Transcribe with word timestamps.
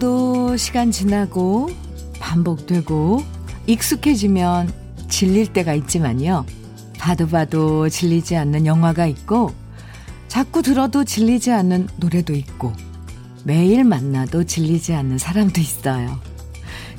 정도 0.00 0.56
시간 0.56 0.90
지나고 0.90 1.68
반복되고 2.20 3.22
익숙해지면 3.66 4.72
질릴 5.10 5.52
때가 5.52 5.74
있지만요. 5.74 6.46
봐도 6.98 7.28
봐도 7.28 7.86
질리지 7.90 8.34
않는 8.34 8.64
영화가 8.64 9.04
있고 9.06 9.52
자꾸 10.26 10.62
들어도 10.62 11.04
질리지 11.04 11.52
않는 11.52 11.88
노래도 11.98 12.32
있고 12.32 12.72
매일 13.44 13.84
만나도 13.84 14.44
질리지 14.44 14.94
않는 14.94 15.18
사람도 15.18 15.60
있어요. 15.60 16.18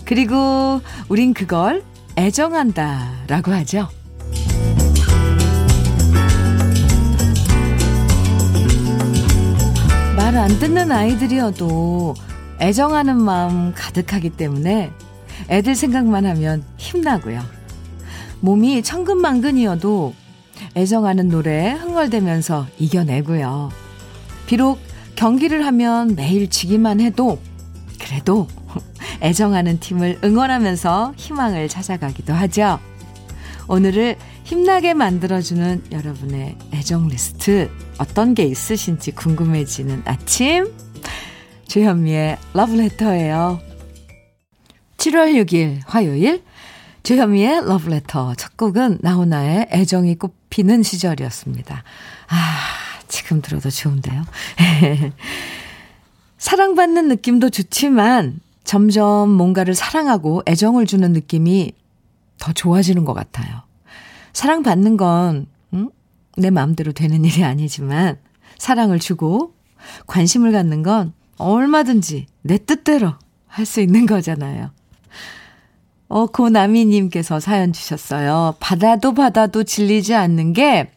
그리고 0.05 0.79
우린 1.09 1.33
그걸 1.33 1.83
애정한다 2.17 3.23
라고 3.27 3.51
하죠. 3.51 3.89
말 10.15 10.37
안 10.37 10.59
듣는 10.59 10.91
아이들이어도 10.91 12.13
애정하는 12.61 13.19
마음 13.19 13.73
가득하기 13.73 14.31
때문에 14.31 14.91
애들 15.49 15.75
생각만 15.75 16.25
하면 16.27 16.63
힘나고요. 16.77 17.41
몸이 18.39 18.83
천근만근이어도 18.83 20.13
애정하는 20.75 21.29
노래 21.29 21.71
흥얼대면서 21.71 22.67
이겨내고요. 22.77 23.71
비록 24.45 24.79
경기를 25.15 25.65
하면 25.65 26.15
매일 26.15 26.49
지기만 26.49 27.01
해도 27.01 27.39
그래도 27.99 28.47
애정하는 29.21 29.79
팀을 29.79 30.19
응원하면서 30.23 31.13
희망을 31.17 31.67
찾아가기도 31.67 32.33
하죠. 32.33 32.79
오늘을 33.67 34.17
힘나게 34.43 34.93
만들어주는 34.93 35.83
여러분의 35.91 36.57
애정 36.73 37.07
리스트 37.07 37.69
어떤 37.97 38.33
게 38.33 38.43
있으신지 38.43 39.11
궁금해지는 39.11 40.03
아침 40.05 40.71
주현미의 41.71 42.37
러브레터예요. 42.53 43.61
7월 44.97 45.41
6일 45.41 45.79
화요일 45.85 46.43
주현미의 47.03 47.65
러브레터 47.65 48.35
첫 48.35 48.57
곡은 48.57 48.97
나훈아의 48.99 49.67
애정이 49.71 50.15
꽃피는 50.15 50.83
시절이었습니다. 50.83 51.83
아 52.27 52.57
지금 53.07 53.41
들어도 53.41 53.69
좋은데요. 53.69 54.25
사랑받는 56.37 57.07
느낌도 57.07 57.49
좋지만 57.49 58.41
점점 58.65 59.29
뭔가를 59.29 59.73
사랑하고 59.73 60.41
애정을 60.49 60.85
주는 60.85 61.13
느낌이 61.13 61.71
더 62.37 62.51
좋아지는 62.51 63.05
것 63.05 63.13
같아요. 63.13 63.61
사랑받는 64.33 64.97
건, 64.97 65.47
음? 65.73 65.89
내 66.35 66.49
마음대로 66.49 66.91
되는 66.91 67.23
일이 67.23 67.45
아니지만, 67.45 68.17
사랑을 68.57 68.99
주고, 68.99 69.53
관심을 70.07 70.51
갖는 70.51 70.83
건 70.83 71.13
얼마든지 71.41 72.27
내 72.43 72.57
뜻대로 72.57 73.13
할 73.47 73.65
수 73.65 73.81
있는 73.81 74.05
거잖아요. 74.05 74.71
어, 76.07 76.25
고나미님께서 76.25 77.39
사연 77.39 77.71
주셨어요. 77.73 78.55
받아도 78.59 79.13
받아도 79.13 79.63
질리지 79.63 80.13
않는 80.13 80.53
게 80.53 80.91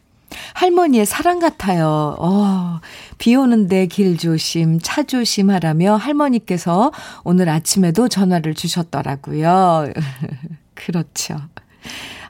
할머니의 0.55 1.06
사랑 1.06 1.39
같아요. 1.39 2.17
어, 2.19 2.81
비 3.19 3.36
오는데 3.36 3.86
길 3.86 4.19
조심, 4.19 4.81
차 4.81 5.05
조심하라며 5.05 5.95
할머니께서 5.97 6.91
오늘 7.23 7.48
아침에도 7.48 8.08
전화를 8.08 8.55
주셨더라고요. 8.55 9.92
그렇죠. 10.74 11.36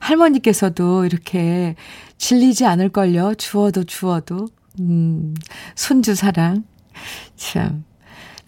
할머니께서도 0.00 1.06
이렇게 1.06 1.76
질리지 2.18 2.66
않을걸요. 2.66 3.36
주어도 3.36 3.84
주어도. 3.84 4.48
음, 4.80 5.34
손주 5.74 6.14
사랑. 6.14 6.64
참. 7.36 7.84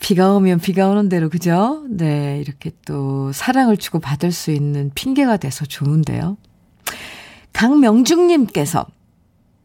비가 0.00 0.32
오면 0.34 0.60
비가 0.60 0.88
오는 0.88 1.08
대로, 1.08 1.28
그죠? 1.28 1.84
네, 1.88 2.40
이렇게 2.40 2.70
또 2.84 3.32
사랑을 3.32 3.76
주고 3.76 3.98
받을 3.98 4.32
수 4.32 4.50
있는 4.50 4.90
핑계가 4.94 5.36
돼서 5.38 5.64
좋은데요. 5.64 6.36
강명중님께서 7.52 8.86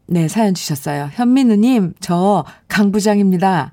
네, 0.06 0.28
사연 0.28 0.54
주셨어요. 0.54 1.10
현민우님, 1.12 1.94
저 2.00 2.44
강부장입니다. 2.68 3.72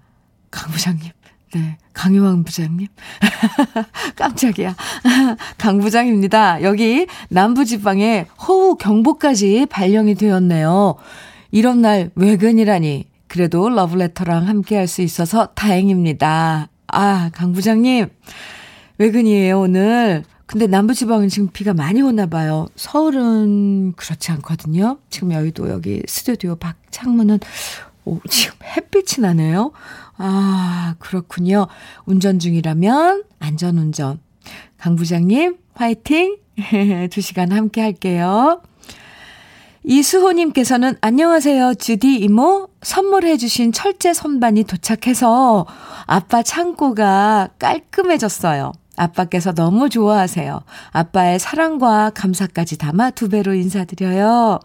강부장님. 0.52 1.12
네, 1.54 1.78
강요왕 1.94 2.44
부장님. 2.44 2.88
깜짝이야. 4.16 4.76
강 5.58 5.80
부장입니다. 5.80 6.62
여기 6.62 7.08
남부지방에 7.30 8.28
호우 8.48 8.76
경보까지 8.76 9.66
발령이 9.70 10.16
되었네요. 10.16 10.96
이런 11.52 11.82
날 11.82 12.12
외근이라니. 12.16 13.09
그래도 13.30 13.70
러브레터랑 13.70 14.48
함께 14.48 14.76
할 14.76 14.88
수 14.88 15.02
있어서 15.02 15.48
다행입니다. 15.54 16.68
아, 16.88 17.30
강 17.34 17.54
부장님. 17.54 18.08
외근이에요, 18.98 19.62
오늘. 19.62 20.24
근데 20.48 20.66
남부지방은 20.66 21.30
지금 21.30 21.50
비가 21.54 21.74
많이 21.76 22.02
오나 22.02 22.26
봐요. 22.26 22.68
서울은 22.76 23.94
그렇지 23.94 24.32
않거든요. 24.34 24.98
지금 25.12 25.32
여의도 25.32 25.70
여기 25.70 26.02
스튜디오 26.08 26.56
밖 26.56 26.78
창문은 26.90 27.40
오, 28.06 28.20
지금 28.28 28.58
햇빛이 28.64 29.22
나네요. 29.22 29.72
아, 30.18 30.96
그렇군요. 30.98 31.68
운전 32.06 32.40
중이라면 32.40 33.26
안전운전. 33.40 34.20
강 34.78 34.96
부장님, 34.96 35.58
화이팅! 35.76 36.38
두 37.12 37.22
시간 37.22 37.52
함께 37.52 37.82
할게요. 37.82 38.62
이수호님께서는 39.90 40.98
안녕하세요. 41.02 41.74
주디 41.74 42.18
이모 42.18 42.68
선물해주신 42.84 43.72
철제 43.72 44.14
선반이 44.14 44.66
도착해서 44.66 45.66
아빠 46.06 46.44
창고가 46.44 47.50
깔끔해졌어요. 47.58 48.72
아빠께서 48.96 49.52
너무 49.52 49.90
좋아하세요. 49.90 50.62
아빠의 50.92 51.40
사랑과 51.40 52.12
감사까지 52.12 52.78
담아 52.78 53.10
두 53.12 53.30
배로 53.30 53.56
인사드려요. 53.56 54.60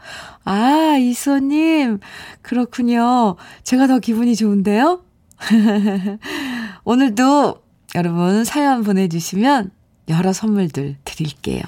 아, 0.45 0.97
이수호님. 1.01 2.01
그렇군요. 2.43 3.37
제가 3.63 3.87
더 3.87 4.01
기분이 4.01 4.37
좋은데요? 4.37 5.05
오늘도 6.85 7.63
여러분 7.95 8.45
사연 8.45 8.85
보내주시면 8.85 9.71
여러 10.11 10.35
선물들 10.35 10.97
드릴게요. 11.03 11.63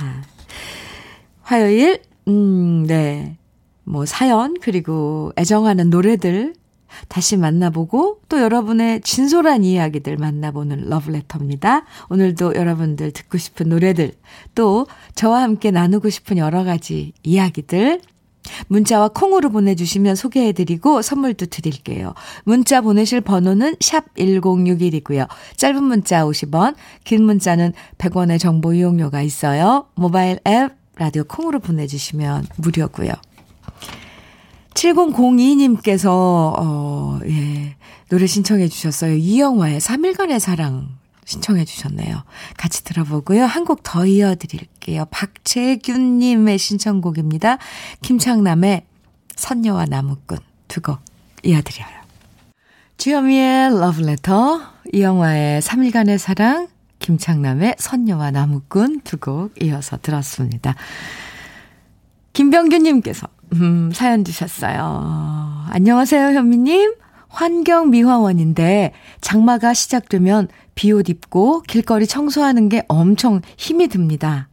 아, 0.00 0.22
화요일, 1.42 2.07
음, 2.28 2.84
네. 2.86 3.36
뭐 3.84 4.04
사연, 4.04 4.54
그리고 4.60 5.32
애정하는 5.38 5.90
노래들 5.90 6.54
다시 7.08 7.36
만나보고 7.36 8.20
또 8.28 8.40
여러분의 8.40 9.00
진솔한 9.02 9.64
이야기들 9.64 10.16
만나보는 10.16 10.88
러브레터입니다. 10.88 11.84
오늘도 12.08 12.54
여러분들 12.54 13.12
듣고 13.12 13.38
싶은 13.38 13.68
노래들 13.68 14.12
또 14.54 14.86
저와 15.14 15.42
함께 15.42 15.70
나누고 15.70 16.10
싶은 16.10 16.38
여러 16.38 16.64
가지 16.64 17.12
이야기들 17.22 18.00
문자와 18.68 19.08
콩으로 19.08 19.50
보내주시면 19.50 20.14
소개해드리고 20.14 21.02
선물도 21.02 21.46
드릴게요. 21.46 22.14
문자 22.44 22.80
보내실 22.80 23.20
번호는 23.20 23.76
샵 23.80 24.14
1061이고요. 24.14 25.28
짧은 25.56 25.82
문자 25.82 26.24
50원, 26.24 26.74
긴 27.04 27.24
문자는 27.24 27.72
100원의 27.98 28.38
정보 28.40 28.72
이용료가 28.72 29.20
있어요. 29.20 29.86
모바일 29.94 30.38
앱, 30.46 30.77
라디오 30.98 31.24
콩으로 31.24 31.60
보내주시면 31.60 32.46
무료고요. 32.56 33.12
7002님께서, 34.74 36.08
어, 36.10 37.18
예, 37.26 37.76
노래 38.08 38.26
신청해 38.26 38.68
주셨어요. 38.68 39.14
이영화의 39.14 39.80
3일간의 39.80 40.38
사랑 40.38 40.88
신청해 41.24 41.64
주셨네요. 41.66 42.22
같이 42.56 42.84
들어보고요. 42.84 43.44
한 43.44 43.64
곡 43.64 43.82
더 43.82 44.06
이어드릴게요. 44.06 45.04
박재균님의 45.10 46.56
신청곡입니다. 46.58 47.58
김창남의 48.02 48.84
선녀와 49.36 49.86
나무꾼 49.86 50.38
두 50.68 50.80
곡 50.80 51.00
이어드려요. 51.44 51.88
주현미의 52.96 53.78
러브레터, 53.78 54.60
이영화의 54.92 55.60
3일간의 55.62 56.18
사랑, 56.18 56.68
김창남의 57.08 57.76
선녀와 57.78 58.32
나무꾼 58.32 59.00
두 59.00 59.16
곡 59.18 59.62
이어서 59.62 59.96
들었습니다. 59.96 60.74
김병규님께서 62.34 63.26
음, 63.54 63.90
사연 63.94 64.24
주셨어요. 64.24 65.64
안녕하세요, 65.70 66.36
현미님. 66.36 66.94
환경미화원인데 67.28 68.92
장마가 69.22 69.72
시작되면 69.72 70.48
비옷 70.74 71.08
입고 71.08 71.62
길거리 71.62 72.06
청소하는 72.06 72.68
게 72.68 72.84
엄청 72.88 73.40
힘이 73.56 73.88
듭니다. 73.88 74.48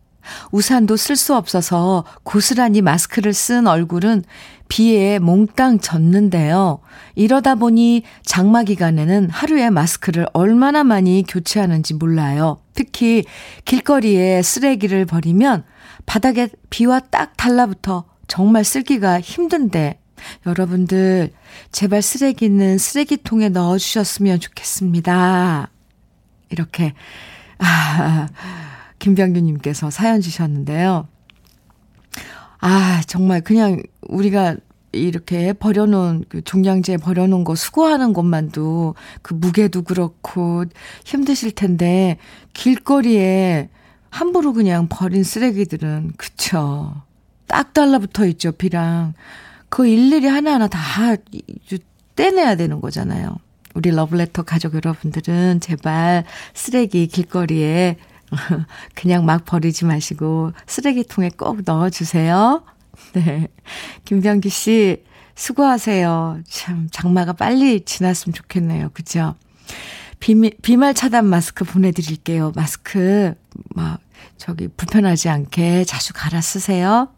우산도 0.51 0.95
쓸 0.95 1.17
수 1.17 1.35
없어서 1.35 2.05
고스란히 2.23 2.81
마스크를 2.81 3.33
쓴 3.33 3.67
얼굴은 3.67 4.23
비에 4.67 5.19
몽땅 5.19 5.79
젖는데요. 5.79 6.79
이러다 7.15 7.55
보니 7.55 8.03
장마 8.23 8.63
기간에는 8.63 9.29
하루에 9.29 9.69
마스크를 9.69 10.27
얼마나 10.33 10.83
많이 10.83 11.23
교체하는지 11.27 11.93
몰라요. 11.95 12.57
특히 12.73 13.23
길거리에 13.65 14.41
쓰레기를 14.41 15.05
버리면 15.05 15.63
바닥에 16.05 16.49
비와 16.69 16.99
딱 16.99 17.37
달라붙어 17.37 18.05
정말 18.27 18.63
쓸기가 18.63 19.21
힘든데 19.21 19.99
여러분들 20.45 21.31
제발 21.71 22.01
쓰레기는 22.01 22.77
쓰레기통에 22.77 23.49
넣어 23.49 23.77
주셨으면 23.77 24.39
좋겠습니다. 24.39 25.69
이렇게, 26.49 26.93
아, 27.59 28.27
김병규 28.99 29.39
님께서 29.41 29.89
사연 29.89 30.21
주셨는데요. 30.21 31.07
아, 32.67 33.03
정말 33.05 33.41
그냥 33.41 33.83
우리가 34.09 34.55
이렇게 34.91 35.53
버려놓은, 35.53 36.25
그 36.29 36.41
종량제에 36.41 36.97
버려놓은 36.97 37.43
거 37.43 37.53
수거하는 37.53 38.11
것만도 38.11 38.95
그 39.21 39.35
무게도 39.35 39.83
그렇고 39.83 40.65
힘드실 41.05 41.51
텐데, 41.51 42.17
길거리에 42.53 43.69
함부로 44.09 44.51
그냥 44.51 44.87
버린 44.89 45.23
쓰레기들은, 45.23 46.13
그쵸. 46.17 47.03
딱 47.45 47.71
달라붙어 47.73 48.25
있죠, 48.29 48.51
비랑. 48.51 49.13
그 49.69 49.85
일일이 49.85 50.25
하나하나 50.25 50.67
다 50.67 50.79
떼내야 52.15 52.55
되는 52.55 52.81
거잖아요. 52.81 53.37
우리 53.75 53.91
러블레터 53.91 54.41
가족 54.41 54.73
여러분들은 54.73 55.59
제발 55.59 56.23
쓰레기 56.55 57.05
길거리에 57.05 57.97
그냥 58.95 59.25
막 59.25 59.45
버리지 59.45 59.85
마시고 59.85 60.53
쓰레기통에 60.67 61.31
꼭 61.37 61.59
넣어주세요. 61.65 62.63
네. 63.13 63.47
김병기 64.05 64.49
씨, 64.49 65.03
수고하세요. 65.35 66.39
참, 66.47 66.87
장마가 66.91 67.33
빨리 67.33 67.81
지났으면 67.83 68.33
좋겠네요. 68.33 68.89
그죠? 68.93 69.35
비, 70.19 70.33
비말 70.61 70.93
차단 70.93 71.25
마스크 71.25 71.65
보내드릴게요. 71.65 72.53
마스크, 72.55 73.33
막, 73.75 73.99
저기, 74.37 74.67
불편하지 74.69 75.29
않게 75.29 75.83
자주 75.83 76.13
갈아 76.13 76.41
쓰세요. 76.41 77.09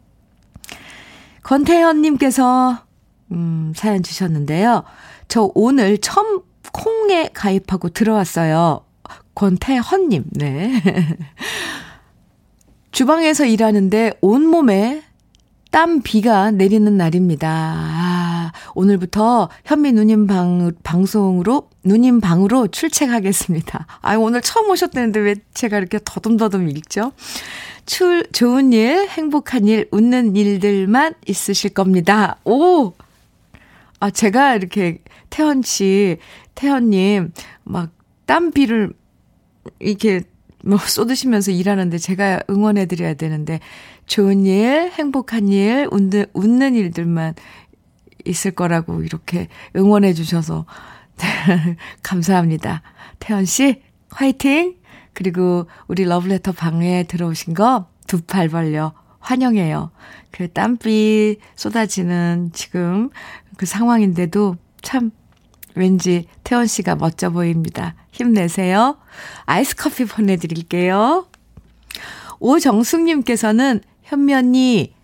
권태현님께서, 1.44 2.84
음, 3.32 3.72
사연 3.76 4.02
주셨는데요. 4.02 4.82
저 5.28 5.50
오늘 5.54 5.98
처음 5.98 6.42
콩에 6.72 7.30
가입하고 7.32 7.90
들어왔어요. 7.90 8.84
권태헌님, 9.38 10.24
네. 10.32 10.82
주방에서 12.90 13.44
일하는데 13.44 14.14
온몸에 14.20 15.04
땀 15.70 16.02
비가 16.02 16.50
내리는 16.50 16.96
날입니다. 16.96 17.48
아, 17.48 18.52
오늘부터 18.74 19.48
현미 19.64 19.92
누님 19.92 20.26
방, 20.26 20.72
방송으로, 20.82 21.68
누님 21.84 22.20
방으로 22.20 22.66
출첵하겠습니다. 22.66 23.86
아, 24.00 24.16
오늘 24.16 24.42
처음 24.42 24.70
오셨다는데 24.70 25.20
왜 25.20 25.36
제가 25.54 25.78
이렇게 25.78 26.00
더듬더듬 26.04 26.68
읽죠? 26.70 27.12
출, 27.86 28.26
좋은 28.32 28.72
일, 28.72 29.08
행복한 29.08 29.66
일, 29.66 29.86
웃는 29.92 30.34
일들만 30.34 31.14
있으실 31.28 31.70
겁니다. 31.70 32.38
오! 32.44 32.92
아, 34.00 34.10
제가 34.10 34.56
이렇게 34.56 34.98
태연 35.30 35.62
씨, 35.62 36.16
태연님, 36.56 37.32
막 37.62 37.90
땀비를 38.26 38.97
이렇게 39.78 40.22
뭐 40.64 40.78
쏟으시면서 40.78 41.50
일하는데 41.52 41.98
제가 41.98 42.42
응원해드려야 42.50 43.14
되는데 43.14 43.60
좋은 44.06 44.46
일, 44.46 44.90
행복한 44.92 45.48
일, 45.48 45.88
웃는, 45.90 46.26
웃는 46.32 46.74
일들만 46.74 47.34
있을 48.24 48.50
거라고 48.52 49.02
이렇게 49.02 49.48
응원해 49.76 50.12
주셔서 50.14 50.66
감사합니다. 52.02 52.82
태연 53.18 53.44
씨, 53.44 53.82
화이팅! 54.10 54.76
그리고 55.12 55.66
우리 55.88 56.04
러브레터 56.04 56.52
방에 56.52 57.04
들어오신 57.04 57.54
거 57.54 57.88
두 58.08 58.22
팔 58.22 58.48
벌려 58.48 58.92
환영해요. 59.20 59.90
그 60.30 60.50
땀비 60.50 61.36
쏟아지는 61.54 62.50
지금 62.52 63.10
그 63.56 63.66
상황인데도 63.66 64.56
참 64.82 65.10
왠지 65.78 66.26
태원 66.44 66.66
씨가 66.66 66.96
멋져 66.96 67.30
보입니다. 67.30 67.94
힘내세요. 68.12 68.98
아이스 69.46 69.76
커피 69.76 70.04
보내드릴게요. 70.04 71.26
오정숙님께서는 72.40 73.80
현미 74.02 74.34
언니 74.34 74.94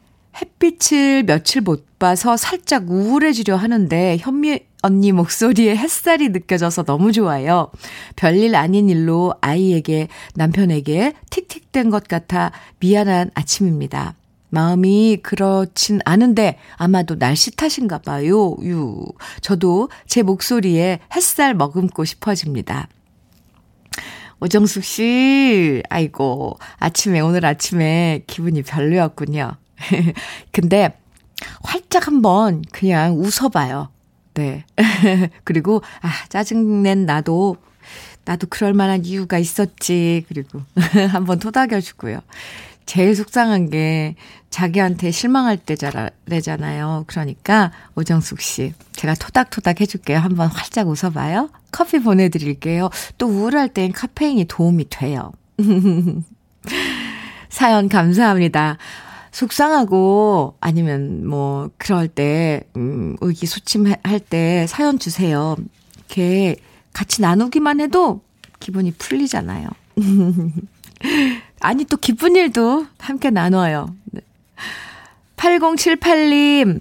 햇빛을 0.40 1.22
며칠 1.22 1.62
못 1.62 1.98
봐서 1.98 2.36
살짝 2.36 2.90
우울해지려 2.90 3.56
하는데 3.56 4.16
현미 4.18 4.60
언니 4.82 5.12
목소리에 5.12 5.76
햇살이 5.76 6.28
느껴져서 6.28 6.82
너무 6.82 7.12
좋아요. 7.12 7.70
별일 8.16 8.54
아닌 8.56 8.90
일로 8.90 9.32
아이에게 9.40 10.08
남편에게 10.34 11.14
틱틱댄 11.30 11.90
것 11.90 12.06
같아 12.08 12.52
미안한 12.80 13.30
아침입니다. 13.34 14.14
마음이 14.54 15.18
그렇진 15.22 16.00
않은데 16.04 16.58
아마도 16.76 17.18
날씨 17.18 17.50
탓인가 17.54 17.98
봐요. 17.98 18.56
유. 18.62 19.04
저도 19.40 19.90
제 20.06 20.22
목소리에 20.22 21.00
햇살 21.14 21.54
머금고 21.54 22.04
싶어집니다. 22.04 22.88
오정숙 24.40 24.84
씨, 24.84 25.82
아이고, 25.88 26.58
아침에, 26.78 27.20
오늘 27.20 27.46
아침에 27.46 28.22
기분이 28.26 28.62
별로였군요. 28.62 29.52
근데 30.52 30.98
활짝 31.62 32.06
한번 32.06 32.62
그냥 32.70 33.18
웃어봐요. 33.18 33.90
네. 34.34 34.64
그리고, 35.44 35.82
아, 36.02 36.10
짜증낸 36.28 37.06
나도, 37.06 37.56
나도 38.24 38.46
그럴 38.48 38.74
만한 38.74 39.04
이유가 39.04 39.38
있었지. 39.38 40.24
그리고 40.28 40.60
한번 41.10 41.38
토닥여주고요. 41.38 42.20
제일 42.86 43.16
속상한 43.16 43.70
게 43.70 44.14
자기한테 44.50 45.10
실망할 45.10 45.58
때잖아요. 45.58 47.04
그러니까 47.06 47.72
오정숙 47.96 48.40
씨, 48.40 48.72
제가 48.92 49.14
토닥토닥 49.14 49.80
해줄게요. 49.80 50.18
한번 50.18 50.48
활짝 50.48 50.88
웃어봐요. 50.88 51.50
커피 51.72 51.98
보내드릴게요. 51.98 52.90
또 53.18 53.26
우울할 53.26 53.68
땐 53.68 53.90
카페인이 53.92 54.44
도움이 54.44 54.86
돼요. 54.90 55.32
사연 57.48 57.88
감사합니다. 57.88 58.78
속상하고 59.32 60.56
아니면 60.60 61.26
뭐 61.26 61.70
그럴 61.76 62.06
때 62.06 62.62
음, 62.76 63.16
의기소침할 63.20 64.20
때 64.28 64.66
사연 64.68 64.98
주세요. 65.00 65.56
이렇게 65.96 66.56
같이 66.92 67.20
나누기만 67.22 67.80
해도 67.80 68.20
기분이 68.60 68.92
풀리잖아요. 68.92 69.68
아니 71.64 71.84
또 71.86 71.96
기쁜 71.96 72.36
일도 72.36 72.86
함께 72.98 73.30
나눠요. 73.30 73.96
8078님 75.36 76.80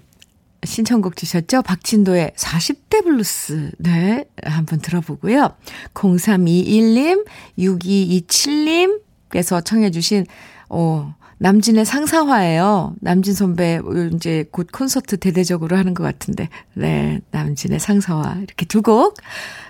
신청곡 0.65 1.15
주셨죠? 1.15 1.61
박진도의 1.61 2.31
40대 2.35 3.05
블루스. 3.05 3.71
네. 3.79 4.25
한번 4.43 4.79
들어보고요. 4.79 5.55
0321님, 5.93 7.25
6227님께서 7.57 9.63
청해주신, 9.63 10.25
어, 10.69 11.15
남진의 11.37 11.85
상사화예요. 11.85 12.95
남진 12.99 13.33
선배 13.33 13.79
이제 14.15 14.45
곧 14.51 14.67
콘서트 14.71 15.17
대대적으로 15.17 15.77
하는 15.77 15.93
것 15.93 16.03
같은데. 16.03 16.49
네. 16.75 17.21
남진의 17.31 17.79
상사화. 17.79 18.39
이렇게 18.41 18.65
두 18.65 18.81
곡 18.81 19.15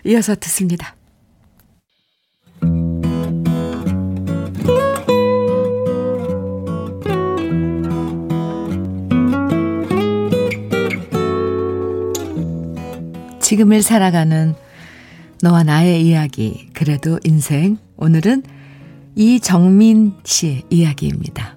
이어서 0.06 0.34
듣습니다. 0.36 0.96
지금을 13.54 13.84
살아가는 13.84 14.56
너와 15.44 15.62
나의 15.62 16.04
이야기, 16.04 16.70
그래도 16.74 17.20
인생. 17.24 17.78
오늘은 17.98 18.42
이정민 19.16 20.16
씨의 20.24 20.64
이야기입니다. 20.72 21.56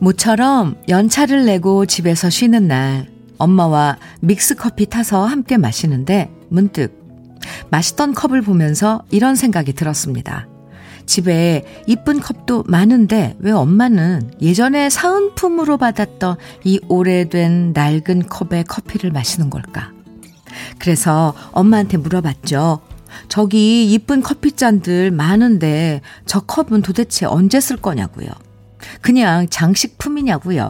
모처럼 0.00 0.76
연차를 0.90 1.46
내고 1.46 1.86
집에서 1.86 2.28
쉬는 2.28 2.68
날, 2.68 3.08
엄마와 3.38 3.96
믹스커피 4.20 4.84
타서 4.84 5.24
함께 5.24 5.56
마시는데 5.56 6.30
문득 6.50 6.92
마시던 7.70 8.12
컵을 8.12 8.42
보면서 8.42 9.02
이런 9.10 9.34
생각이 9.34 9.72
들었습니다. 9.72 10.46
집에 11.06 11.64
이쁜 11.86 12.20
컵도 12.20 12.64
많은데 12.66 13.36
왜 13.38 13.52
엄마는 13.52 14.32
예전에 14.42 14.90
사은품으로 14.90 15.78
받았던 15.78 16.36
이 16.64 16.80
오래된 16.88 17.72
낡은 17.72 18.28
컵에 18.28 18.64
커피를 18.64 19.10
마시는 19.12 19.48
걸까? 19.50 19.92
그래서 20.78 21.34
엄마한테 21.52 21.96
물어봤죠. 21.96 22.80
저기 23.28 23.90
이쁜 23.92 24.20
커피잔들 24.20 25.10
많은데 25.10 26.00
저 26.26 26.40
컵은 26.40 26.82
도대체 26.82 27.24
언제 27.24 27.60
쓸 27.60 27.76
거냐고요. 27.76 28.28
그냥 29.00 29.48
장식품이냐고요. 29.48 30.68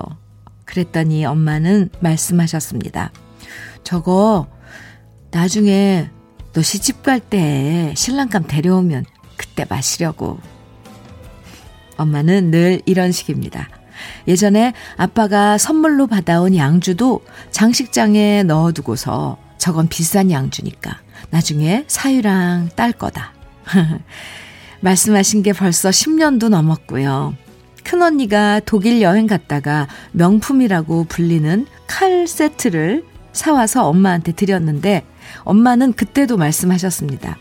그랬더니 0.64 1.24
엄마는 1.24 1.90
말씀하셨습니다. 2.00 3.10
저거 3.84 4.46
나중에 5.30 6.10
너 6.52 6.62
시집 6.62 7.02
갈 7.02 7.20
때 7.20 7.92
신랑감 7.96 8.44
데려오면 8.46 9.04
그때 9.36 9.64
마시려고. 9.68 10.38
엄마는 11.96 12.50
늘 12.50 12.82
이런 12.86 13.12
식입니다. 13.12 13.68
예전에 14.28 14.74
아빠가 14.96 15.58
선물로 15.58 16.06
받아온 16.06 16.54
양주도 16.54 17.24
장식장에 17.50 18.42
넣어두고서 18.42 19.38
저건 19.58 19.88
비싼 19.88 20.30
양주니까 20.30 21.00
나중에 21.30 21.84
사유랑 21.88 22.70
딸 22.76 22.92
거다. 22.92 23.32
말씀하신 24.80 25.42
게 25.42 25.52
벌써 25.52 25.88
10년도 25.88 26.48
넘었고요. 26.50 27.34
큰언니가 27.82 28.60
독일 28.60 29.00
여행 29.00 29.26
갔다가 29.26 29.86
명품이라고 30.12 31.04
불리는 31.04 31.66
칼 31.86 32.26
세트를 32.26 33.04
사와서 33.32 33.88
엄마한테 33.88 34.32
드렸는데 34.32 35.04
엄마는 35.44 35.92
그때도 35.92 36.36
말씀하셨습니다. 36.36 37.38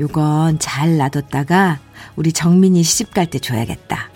요건 0.00 0.58
잘 0.58 0.96
놔뒀다가 0.96 1.80
우리 2.16 2.32
정민이 2.32 2.82
시집 2.82 3.14
갈 3.14 3.26
때 3.26 3.38
줘야겠다. 3.38 4.10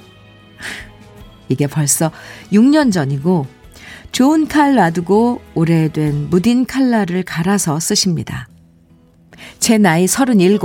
이게 1.48 1.66
벌써 1.66 2.10
6년 2.52 2.92
전이고 2.92 3.46
좋은 4.12 4.48
칼 4.48 4.74
놔두고 4.74 5.40
오래된 5.54 6.30
무딘 6.30 6.66
칼날을 6.66 7.22
갈아서 7.22 7.78
쓰십니다. 7.80 8.48
제 9.58 9.78
나이 9.78 10.06
37. 10.06 10.58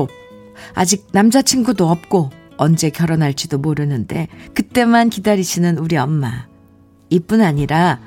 아직 0.73 1.07
남자친구도 1.11 1.87
없고 1.89 2.31
언제 2.57 2.89
결혼할지도 2.89 3.57
모르는데 3.59 4.27
그때만 4.53 5.09
기다리시는 5.09 5.77
우리 5.77 5.97
엄마. 5.97 6.47
이뿐 7.09 7.41
아니라 7.41 7.99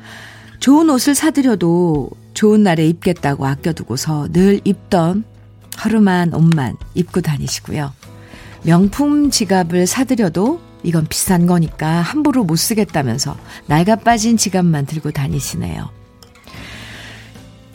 좋은 0.58 0.90
옷을 0.90 1.14
사드려도 1.14 2.10
좋은 2.34 2.62
날에 2.62 2.86
입겠다고 2.88 3.46
아껴두고서 3.46 4.28
늘 4.32 4.60
입던 4.64 5.24
허름한 5.84 6.34
옷만 6.34 6.76
입고 6.94 7.20
다니시고요. 7.20 7.92
명품 8.62 9.30
지갑을 9.30 9.86
사드려도 9.86 10.60
이건 10.82 11.06
비싼 11.06 11.46
거니까 11.46 12.00
함부로 12.00 12.44
못 12.44 12.56
쓰겠다면서 12.56 13.36
낡아 13.66 13.96
빠진 13.96 14.36
지갑만 14.36 14.86
들고 14.86 15.10
다니시네요. 15.10 15.90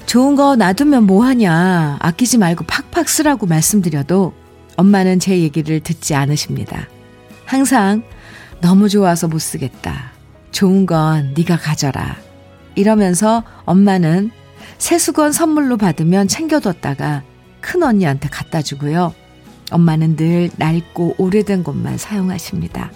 좋은 0.06 0.36
거 0.36 0.56
놔두면 0.56 1.06
뭐하냐. 1.06 1.98
아끼지 2.00 2.38
말고 2.38 2.66
팍팍 2.66 3.08
쓰라고 3.08 3.46
말씀드려도 3.46 4.34
엄마는 4.76 5.20
제 5.20 5.40
얘기를 5.40 5.80
듣지 5.80 6.16
않으십니다. 6.16 6.88
항상 7.46 8.04
너무 8.60 8.90
좋아서 8.90 9.28
못 9.28 9.40
쓰겠다. 9.40 10.12
좋은 10.52 10.86
건 10.86 11.34
네가 11.38 11.58
가져라. 11.58 12.18
이러면서 12.76 13.44
엄마는 13.66 14.32
새 14.78 14.98
수건 14.98 15.32
선물로 15.32 15.78
받으면 15.78 16.28
챙겨뒀다가 16.28 17.24
큰 17.62 17.84
언니한테 17.84 18.30
갖다 18.30 18.62
주고요. 18.62 19.14
엄마는 19.72 20.16
늘 20.18 20.50
낡고 20.58 21.16
오래된 21.18 21.64
것만 21.64 21.98
사용하십니다. 21.98 22.92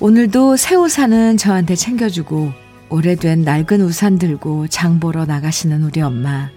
오늘도 0.00 0.56
새 0.56 0.74
우산은 0.74 1.36
저한테 1.36 1.76
챙겨주고 1.76 2.52
오래된 2.90 3.42
낡은 3.42 3.80
우산 3.80 4.18
들고 4.18 4.68
장 4.68 5.00
보러 5.00 5.24
나가시는 5.24 5.82
우리 5.84 6.02
엄마. 6.02 6.50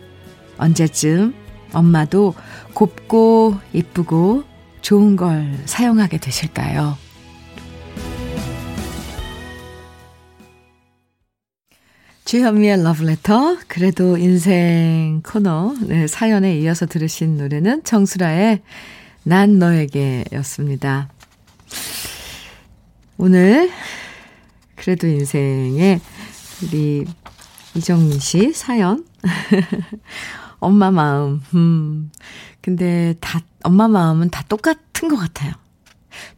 언제쯤 0.58 1.34
엄마도 1.72 2.34
곱고 2.74 3.56
이쁘고 3.72 4.44
좋은 4.82 5.16
걸 5.16 5.58
사용하게 5.66 6.18
되실까요? 6.18 6.98
주현미의 12.26 12.82
러브레터, 12.82 13.58
그래도 13.68 14.18
인생 14.18 15.22
코너, 15.24 15.76
네, 15.86 16.08
사연에 16.08 16.58
이어서 16.58 16.88
들으신 16.88 17.38
노래는 17.38 17.84
정수라의 17.84 18.64
난 19.22 19.60
너에게 19.60 20.26
였습니다. 20.34 21.08
오늘, 23.18 23.70
그래도 24.76 25.06
인생에 25.06 26.02
우리 26.64 27.06
이정민 27.76 28.18
씨 28.18 28.54
사연. 28.54 29.06
엄마 30.60 30.90
마음, 30.90 31.44
음. 31.54 32.12
근데 32.60 33.14
다, 33.20 33.40
엄마 33.62 33.88
마음은 33.88 34.32
다 34.32 34.44
똑같은 34.50 35.10
것 35.10 35.16
같아요. 35.16 35.54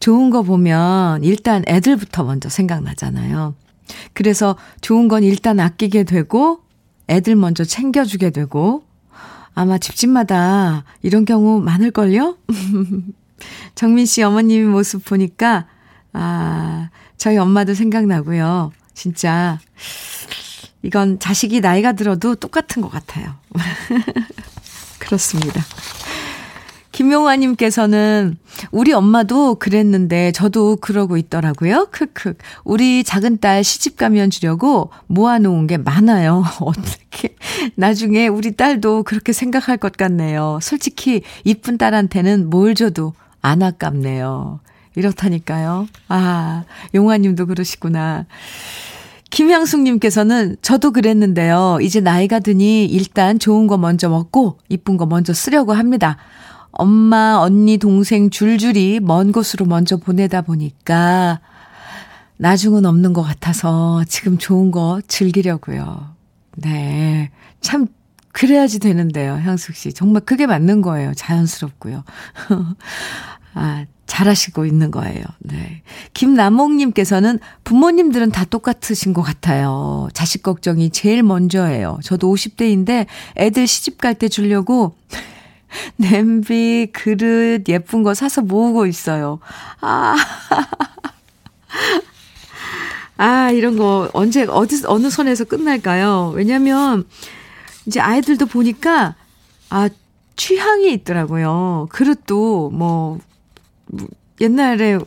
좋은 0.02 0.32
거 0.32 0.42
보면 0.44 1.24
일단 1.24 1.64
애들부터 1.66 2.26
먼저 2.26 2.50
생각나잖아요. 2.50 3.56
그래서 4.14 4.58
좋은 4.82 5.08
건 5.08 5.24
일단 5.24 5.60
아끼게 5.60 6.04
되고 6.04 6.62
애들 7.08 7.36
먼저 7.36 7.64
챙겨주게 7.64 8.32
되고 8.32 8.84
아마 9.54 9.78
집집마다 9.78 10.84
이런 11.02 11.26
경우 11.26 11.60
많을걸요? 11.62 12.38
정민 13.76 14.06
씨 14.06 14.24
어머님 14.24 14.70
모습 14.72 15.04
보니까 15.06 15.68
아, 16.14 16.90
저희 17.18 17.38
엄마도 17.38 17.74
생각나고요. 17.74 18.72
진짜 18.94 19.60
이건 20.82 21.20
자식이 21.20 21.62
나이가 21.62 21.94
들어도 21.94 22.36
똑같은 22.36 22.82
것 22.82 22.90
같아요. 22.90 23.36
그렇습니다. 25.00 25.62
김용화님께서는 26.98 28.38
우리 28.72 28.92
엄마도 28.92 29.54
그랬는데 29.54 30.32
저도 30.32 30.78
그러고 30.78 31.16
있더라고요. 31.18 31.90
크크. 31.92 32.34
우리 32.64 33.04
작은 33.04 33.38
딸 33.38 33.64
시집 33.64 33.98
가면 33.98 34.32
주려고 34.32 34.90
모아놓은 35.06 35.68
게 35.68 35.78
많아요. 35.78 36.44
어떻게. 36.60 37.36
나중에 37.76 38.28
우리 38.28 38.56
딸도 38.56 39.04
그렇게 39.04 39.32
생각할 39.32 39.78
것 39.78 39.96
같네요. 39.96 40.58
솔직히 40.64 41.22
이쁜 41.44 41.78
딸한테는 41.78 42.50
뭘 42.50 42.74
줘도 42.74 43.14
안 43.44 43.62
아깝네요. 43.62 44.60
이렇다니까요. 44.96 45.88
아, 46.08 46.64
용화님도 46.96 47.46
그러시구나. 47.46 48.26
김향숙님께서는 49.30 50.58
저도 50.64 50.92
그랬는데요. 50.92 51.78
이제 51.80 52.00
나이가 52.00 52.40
드니 52.40 52.86
일단 52.86 53.38
좋은 53.38 53.68
거 53.68 53.78
먼저 53.78 54.10
먹고 54.10 54.58
이쁜 54.68 54.98
거 54.98 55.06
먼저 55.06 55.32
쓰려고 55.34 55.74
합니다. 55.74 56.18
엄마, 56.78 57.38
언니, 57.40 57.78
동생 57.78 58.30
줄줄이 58.30 59.00
먼 59.02 59.32
곳으로 59.32 59.66
먼저 59.66 59.98
보내다 59.98 60.42
보니까 60.42 61.40
나중은 62.38 62.86
없는 62.86 63.14
것 63.14 63.24
같아서 63.24 64.04
지금 64.08 64.38
좋은 64.38 64.70
거 64.72 65.02
즐기려고요. 65.08 66.16
네. 66.58 67.32
참, 67.62 67.88
그래야지 68.32 68.78
되는데요, 68.80 69.34
향숙 69.34 69.76
씨. 69.76 69.92
정말 69.92 70.22
그게 70.24 70.46
맞는 70.46 70.84
거예요. 70.84 71.14
자연스럽고요. 71.16 72.04
아, 73.56 73.86
잘하시고 74.06 74.68
있는 74.68 74.92
거예요. 74.92 75.24
네. 75.40 75.82
김남옥님께서는 76.14 77.40
부모님들은 77.64 78.32
다 78.32 78.46
똑같으신 78.46 79.14
것 79.14 79.24
같아요. 79.24 80.08
자식 80.14 80.44
걱정이 80.44 80.92
제일 80.92 81.24
먼저예요. 81.24 81.98
저도 82.04 82.32
50대인데 82.32 83.08
애들 83.36 83.66
시집 83.66 83.98
갈 83.98 84.14
때 84.14 84.30
주려고 84.30 84.96
냄비, 85.98 86.90
그릇, 86.94 87.64
예쁜 87.68 88.04
거 88.04 88.14
사서 88.14 88.42
모으고 88.42 88.86
있어요. 88.86 89.40
아. 89.82 90.16
아, 93.18 93.50
이런 93.52 93.78
거 93.78 94.10
언제, 94.14 94.46
어디, 94.48 94.84
어느 94.86 95.10
선에서 95.10 95.44
끝날까요? 95.46 96.34
왜냐면, 96.36 97.06
이제 97.86 98.00
아이들도 98.00 98.46
보니까, 98.46 99.16
아, 99.70 99.90
취향이 100.36 100.94
있더라고요. 100.94 101.88
그릇도 101.90 102.70
뭐, 102.70 103.20
옛날에 104.40 105.00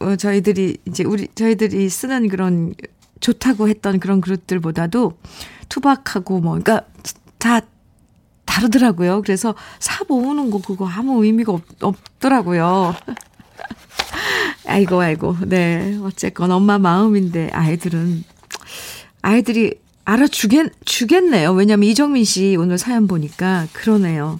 어, 0.00 0.16
저희들이, 0.16 0.78
이제 0.86 1.04
우리, 1.04 1.28
저희들이 1.34 1.88
쓰는 1.90 2.28
그런 2.28 2.74
좋다고 3.20 3.68
했던 3.68 4.00
그런 4.00 4.20
그릇들보다도 4.20 5.18
투박하고 5.68 6.40
뭐, 6.40 6.58
그러니까 6.58 6.86
다 7.38 7.60
다르더라고요. 8.48 9.22
그래서 9.22 9.54
사 9.78 10.04
모으는 10.08 10.50
거 10.50 10.60
그거 10.60 10.88
아무 10.88 11.24
의미가 11.24 11.52
없, 11.52 11.62
없더라고요. 11.80 12.94
아이고, 14.66 15.00
아이고. 15.00 15.36
네. 15.46 15.98
어쨌건 16.02 16.50
엄마 16.50 16.78
마음인데 16.78 17.50
아이들은, 17.52 18.24
아이들이 19.22 19.74
알아주겠, 20.04 20.72
주겠네요. 20.84 21.52
왜냐면 21.52 21.88
이정민 21.88 22.24
씨 22.24 22.56
오늘 22.58 22.78
사연 22.78 23.06
보니까 23.06 23.66
그러네요. 23.72 24.38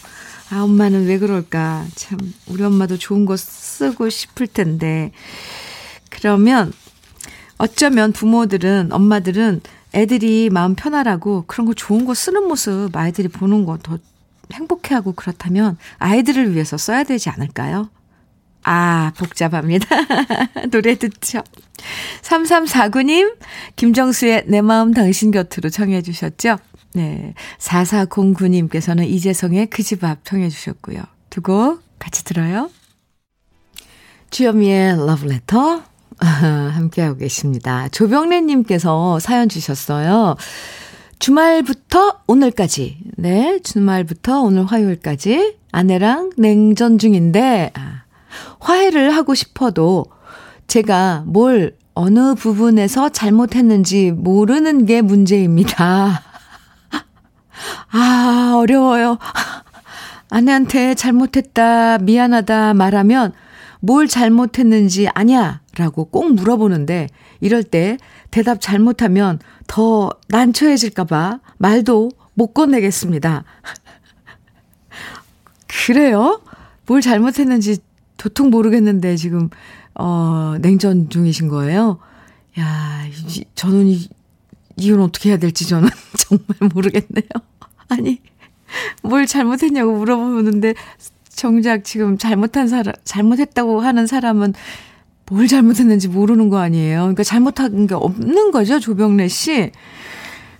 아, 0.50 0.62
엄마는 0.62 1.06
왜 1.06 1.18
그럴까. 1.18 1.84
참, 1.94 2.18
우리 2.46 2.62
엄마도 2.62 2.96
좋은 2.96 3.26
거 3.26 3.36
쓰고 3.36 4.08
싶을 4.08 4.46
텐데. 4.46 5.12
그러면 6.08 6.72
어쩌면 7.58 8.12
부모들은, 8.12 8.92
엄마들은 8.92 9.60
애들이 9.94 10.50
마음 10.50 10.74
편하라고 10.74 11.44
그런 11.46 11.66
거 11.66 11.74
좋은 11.74 12.04
거 12.04 12.14
쓰는 12.14 12.46
모습 12.48 12.94
아이들이 12.96 13.28
보는 13.28 13.64
거 13.64 13.78
더 13.82 13.98
행복해하고 14.52 15.12
그렇다면 15.12 15.76
아이들을 15.98 16.54
위해서 16.54 16.76
써야 16.78 17.04
되지 17.04 17.28
않을까요? 17.30 17.90
아, 18.64 19.12
복잡합니다. 19.18 19.86
노래 20.70 20.94
듣죠. 20.96 21.42
3349님, 22.22 23.36
김정수의 23.76 24.44
내 24.46 24.60
마음 24.62 24.92
당신 24.94 25.30
곁으로 25.30 25.68
청해 25.70 26.02
주셨죠? 26.02 26.56
네. 26.94 27.34
4409님께서는 27.58 29.06
이재성의 29.06 29.66
그 29.68 29.82
집 29.82 30.02
앞 30.04 30.24
청해 30.24 30.48
주셨고요. 30.48 31.02
두 31.30 31.42
곡 31.42 31.82
같이 31.98 32.24
들어요. 32.24 32.70
주현미의 34.30 34.96
러브레터 35.06 35.82
함께하고 36.72 37.18
계십니다. 37.18 37.88
조병래님께서 37.88 39.18
사연 39.20 39.48
주셨어요. 39.48 40.36
주말부터 41.18 42.20
오늘까지, 42.26 42.98
네, 43.16 43.58
주말부터 43.62 44.42
오늘 44.42 44.64
화요일까지 44.64 45.56
아내랑 45.72 46.30
냉전 46.36 46.98
중인데, 46.98 47.72
아, 47.74 48.02
화해를 48.60 49.14
하고 49.14 49.34
싶어도 49.34 50.06
제가 50.66 51.24
뭘 51.26 51.76
어느 51.94 52.34
부분에서 52.34 53.08
잘못했는지 53.08 54.12
모르는 54.12 54.86
게 54.86 55.02
문제입니다. 55.02 56.22
아, 57.90 58.52
어려워요. 58.56 59.18
아내한테 60.30 60.94
잘못했다, 60.94 61.98
미안하다 61.98 62.74
말하면 62.74 63.32
뭘 63.80 64.08
잘못했는지 64.08 65.08
아냐 65.14 65.60
라고 65.78 66.06
꼭 66.06 66.34
물어보는데 66.34 67.06
이럴 67.40 67.62
때 67.62 67.98
대답 68.30 68.60
잘못하면 68.60 69.38
더 69.68 70.10
난처해질까봐 70.28 71.40
말도 71.56 72.10
못 72.34 72.52
꺼내겠습니다. 72.52 73.44
그래요? 75.86 76.42
뭘 76.86 77.00
잘못했는지 77.00 77.78
도통 78.16 78.50
모르겠는데 78.50 79.16
지금, 79.16 79.48
어, 79.94 80.56
냉전 80.60 81.08
중이신 81.08 81.48
거예요? 81.48 81.98
야, 82.58 83.04
저는 83.54 83.86
이, 83.86 84.08
이건 84.76 85.00
어떻게 85.00 85.30
해야 85.30 85.38
될지 85.38 85.66
저는 85.68 85.88
정말 86.18 86.46
모르겠네요. 86.74 87.28
아니, 87.88 88.20
뭘 89.02 89.26
잘못했냐고 89.26 89.96
물어보는데 89.96 90.74
정작 91.28 91.84
지금 91.84 92.18
잘못한 92.18 92.66
사람, 92.66 92.94
잘못했다고 93.04 93.80
하는 93.80 94.08
사람은 94.08 94.54
뭘 95.30 95.46
잘못했는지 95.46 96.08
모르는 96.08 96.48
거 96.48 96.58
아니에요. 96.58 97.00
그러니까 97.00 97.22
잘못한 97.22 97.86
게 97.86 97.94
없는 97.94 98.50
거죠, 98.50 98.80
조병래 98.80 99.28
씨. 99.28 99.70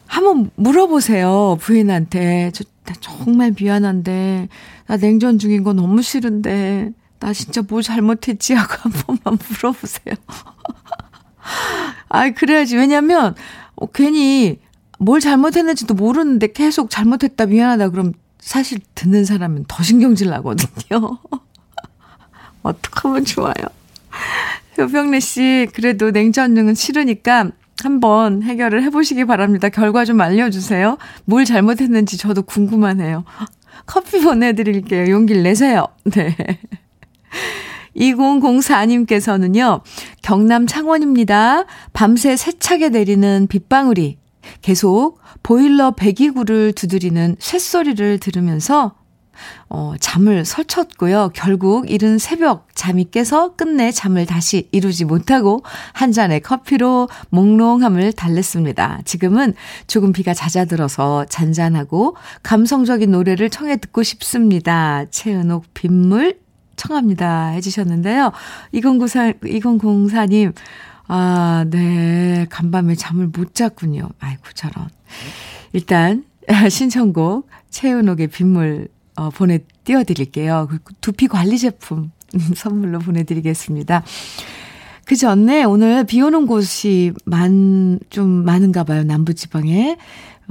한번 0.06 0.50
물어보세요, 0.56 1.58
부인한테. 1.60 2.50
저, 2.52 2.64
나 2.84 2.94
정말 3.00 3.54
미안한데, 3.58 4.48
나 4.86 4.96
냉전 4.96 5.38
중인 5.38 5.62
거 5.62 5.72
너무 5.72 6.02
싫은데, 6.02 6.92
나 7.18 7.32
진짜 7.32 7.62
뭐 7.66 7.82
잘못했지? 7.82 8.54
하고 8.54 8.74
한 8.78 8.92
번만 8.92 9.38
물어보세요. 9.48 10.14
아, 12.08 12.30
그래야지. 12.30 12.76
왜냐면, 12.76 13.34
어, 13.76 13.86
괜히 13.86 14.58
뭘 14.98 15.20
잘못했는지도 15.20 15.94
모르는데 15.94 16.52
계속 16.52 16.90
잘못했다, 16.90 17.46
미안하다, 17.46 17.90
그럼 17.90 18.12
사실 18.40 18.80
듣는 18.94 19.24
사람은 19.24 19.64
더 19.68 19.82
신경질 19.82 20.28
나거든요. 20.28 21.18
어떡하면 22.62 23.24
좋아요. 23.24 23.77
효병래 24.78 25.20
씨, 25.20 25.68
그래도 25.74 26.10
냉전증은 26.10 26.74
싫으니까 26.74 27.50
한번 27.82 28.42
해결을 28.42 28.82
해보시기 28.84 29.24
바랍니다. 29.24 29.68
결과 29.68 30.04
좀 30.04 30.20
알려주세요. 30.20 30.98
뭘 31.24 31.44
잘못했는지 31.44 32.16
저도 32.18 32.42
궁금하네요. 32.42 33.24
커피 33.86 34.20
보내드릴게요. 34.20 35.10
용기를 35.12 35.42
내세요. 35.42 35.86
네. 36.04 36.36
2004님께서는요, 37.96 39.80
경남 40.22 40.66
창원입니다. 40.66 41.64
밤새 41.92 42.36
세차게 42.36 42.90
내리는 42.90 43.46
빗방울이 43.48 44.18
계속 44.62 45.18
보일러 45.42 45.92
배기구를 45.92 46.72
두드리는 46.72 47.36
쇳소리를 47.38 48.18
들으면서 48.18 48.94
어, 49.68 49.94
잠을 50.00 50.44
설쳤고요. 50.44 51.30
결국 51.34 51.90
이른 51.90 52.18
새벽 52.18 52.68
잠이 52.74 53.10
깨서 53.10 53.56
끝내 53.56 53.90
잠을 53.90 54.26
다시 54.26 54.68
이루지 54.72 55.04
못하고 55.04 55.62
한 55.92 56.12
잔의 56.12 56.40
커피로 56.40 57.08
몽롱함을 57.30 58.12
달랬습니다. 58.12 59.00
지금은 59.04 59.54
조금 59.86 60.12
비가 60.12 60.34
잦아들어서 60.34 61.24
잔잔하고 61.26 62.16
감성적인 62.42 63.10
노래를 63.10 63.50
청해 63.50 63.76
듣고 63.76 64.02
싶습니다. 64.02 65.04
최은옥 65.10 65.74
빗물 65.74 66.38
청합니다. 66.78 67.48
해주셨는데요. 67.48 68.32
2094, 68.72 69.32
2004님, 69.32 70.54
아, 71.08 71.64
네. 71.68 72.46
간밤에 72.50 72.94
잠을 72.94 73.26
못 73.28 73.54
잤군요. 73.54 74.08
아이고, 74.20 74.42
저런. 74.54 74.88
일단, 75.72 76.24
신청곡, 76.70 77.48
최은옥의 77.70 78.28
빗물, 78.28 78.88
어, 79.18 79.30
보내, 79.30 79.58
띄워드릴게요. 79.82 80.68
그 80.70 80.78
두피 81.00 81.26
관리 81.26 81.58
제품 81.58 82.12
선물로 82.54 83.00
보내드리겠습니다. 83.00 84.04
그 85.04 85.16
전에 85.16 85.64
오늘 85.64 86.04
비 86.04 86.20
오는 86.22 86.46
곳이 86.46 87.12
많, 87.24 87.98
좀 88.10 88.28
많은가 88.28 88.84
봐요. 88.84 89.02
남부지방에. 89.02 89.96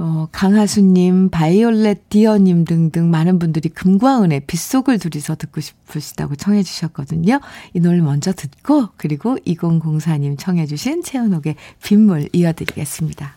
어, 0.00 0.28
강하수님, 0.30 1.30
바이올렛 1.30 2.08
디어님 2.08 2.64
등등 2.64 3.10
많은 3.10 3.40
분들이 3.40 3.68
금과 3.68 4.22
은의 4.22 4.42
빗속을 4.46 4.98
둘이서 5.00 5.34
듣고 5.34 5.60
싶으시다고 5.60 6.36
청해 6.36 6.62
주셨거든요. 6.62 7.40
이 7.74 7.80
노래 7.80 8.00
먼저 8.00 8.32
듣고 8.32 8.90
그리고 8.96 9.36
2004님 9.44 10.38
청해 10.38 10.66
주신 10.66 11.02
채은옥의 11.02 11.56
빗물 11.82 12.28
이어드리겠습니다. 12.32 13.36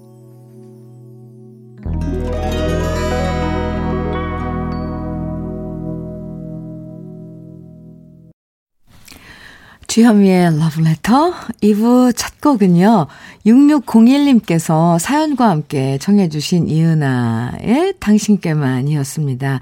주현미의 9.91 10.57
러브레터 10.57 11.33
2부 11.63 12.15
첫 12.15 12.39
곡은요. 12.39 13.07
6601님께서 13.45 14.97
사연과 14.97 15.49
함께 15.49 15.97
청해 15.97 16.29
주신 16.29 16.69
이은아의 16.69 17.95
당신께만이었습니다. 17.99 19.59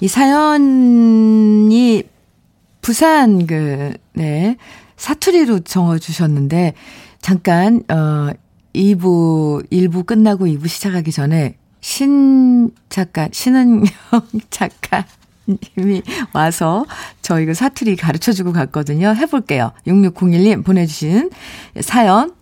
이 0.00 0.08
사연이 0.08 2.02
부산 2.80 3.46
그 3.46 3.92
네. 4.14 4.56
사투리로 4.96 5.60
적어 5.60 5.98
주셨는데 5.98 6.72
잠깐 7.20 7.82
어 7.90 8.30
2부 8.74 9.70
1부 9.70 10.06
끝나고 10.06 10.46
2부 10.46 10.68
시작하기 10.68 11.12
전에 11.12 11.58
신 11.82 12.70
작가 12.88 13.28
신은영 13.30 13.84
작가 14.48 15.04
님이 15.46 16.02
와서 16.32 16.84
저 17.22 17.40
이거 17.40 17.54
사투리 17.54 17.96
가르쳐 17.96 18.32
주고 18.32 18.52
갔거든요. 18.52 19.14
해볼게요. 19.14 19.72
6601님 19.86 20.64
보내주신 20.64 21.30
사연. 21.80 22.34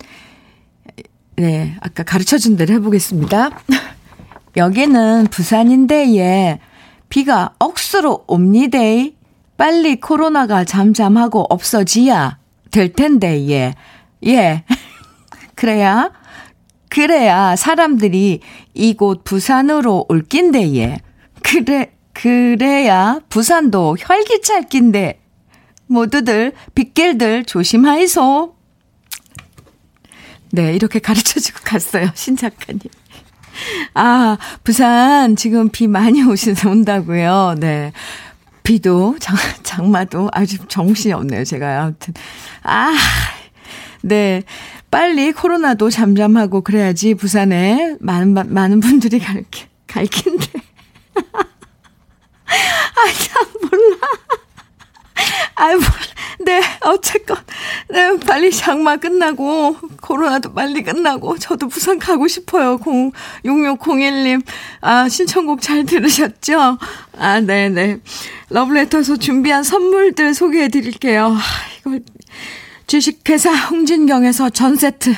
네, 1.37 1.77
아까 1.81 2.05
가르쳐 2.05 2.39
준 2.39 2.57
대로 2.57 2.75
해보겠습니다. 2.75 3.51
여기는 4.57 5.27
부산인데, 5.31 6.17
예. 6.17 6.61
비가 7.09 7.55
억수로 7.59 8.25
옵니다. 8.29 8.79
빨리 9.57 10.01
코로나가 10.01 10.65
잠잠하고 10.65 11.47
없어지야 11.49 12.39
될 12.71 12.93
텐데, 12.93 13.49
예. 13.51 13.75
예. 14.27 14.65
그래야, 15.57 16.13
그래야 16.89 17.57
사람들이 17.57 18.41
이곳 18.75 19.25
부산으로 19.25 20.07
올 20.09 20.23
낀데, 20.23 20.77
예. 20.77 20.99
그래, 21.43 21.91
그래야 22.15 23.21
부산도 23.29 23.99
활기찰긴데 24.01 25.21
모두들 25.87 26.53
빗길들 26.75 27.45
조심하이소. 27.45 28.55
네, 30.53 30.73
이렇게 30.75 31.01
가르쳐주고 31.01 31.61
갔어요. 31.65 32.11
신 32.15 32.37
작가님. 32.37 32.81
아, 33.95 34.39
부산 34.63 35.37
지금 35.37 35.69
비 35.69 35.87
많이 35.87 36.23
오시서 36.23 36.71
온다고요. 36.71 37.57
네. 37.59 37.93
비도, 38.63 39.17
장, 39.19 39.37
장마도 39.63 40.31
아주 40.33 40.59
정신이 40.69 41.13
없네요. 41.13 41.45
제가 41.45 41.83
아무튼. 41.83 42.15
아, 42.63 42.95
네. 44.03 44.43
빨리 44.91 45.33
코로나도 45.33 45.91
잠잠하고 45.91 46.63
그래야지 46.63 47.15
부산에 47.15 47.97
많은, 48.01 48.33
많은 48.33 48.81
분들이 48.81 49.19
갈, 49.19 49.45
갈 49.87 50.07
긴데. 50.07 50.64
아이, 52.97 53.15
참, 53.15 53.47
몰라. 53.63 53.97
아, 55.57 55.67
몰라. 55.69 55.85
네, 56.41 56.61
어쨌건. 56.83 57.37
네, 57.89 58.19
빨리 58.27 58.51
장마 58.51 58.97
끝나고, 58.97 59.77
코로나도 60.01 60.53
빨리 60.53 60.83
끝나고, 60.83 61.39
저도 61.39 61.69
부산 61.69 61.99
가고 61.99 62.27
싶어요. 62.29 62.79
0, 62.87 63.13
6601님. 63.45 64.43
아, 64.81 65.09
신청곡 65.09 65.63
잘 65.63 65.85
들으셨죠? 65.85 66.79
아, 67.19 67.41
네네. 67.41 67.99
러브레터에서 68.51 69.17
준비한 69.17 69.63
선물들 69.63 70.35
소개해 70.35 70.69
드릴게요. 70.69 71.37
아, 71.37 71.41
이거. 71.79 71.99
주식회사 72.87 73.53
홍진경에서 73.55 74.51
전 74.51 74.77
세트. 74.77 75.15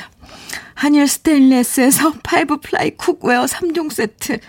한일 0.73 1.07
스테인레스에서 1.07 2.13
five 2.23 2.57
ply 2.57 2.91
cookware 2.91 3.45
3종 3.45 3.91
세트. 3.91 4.39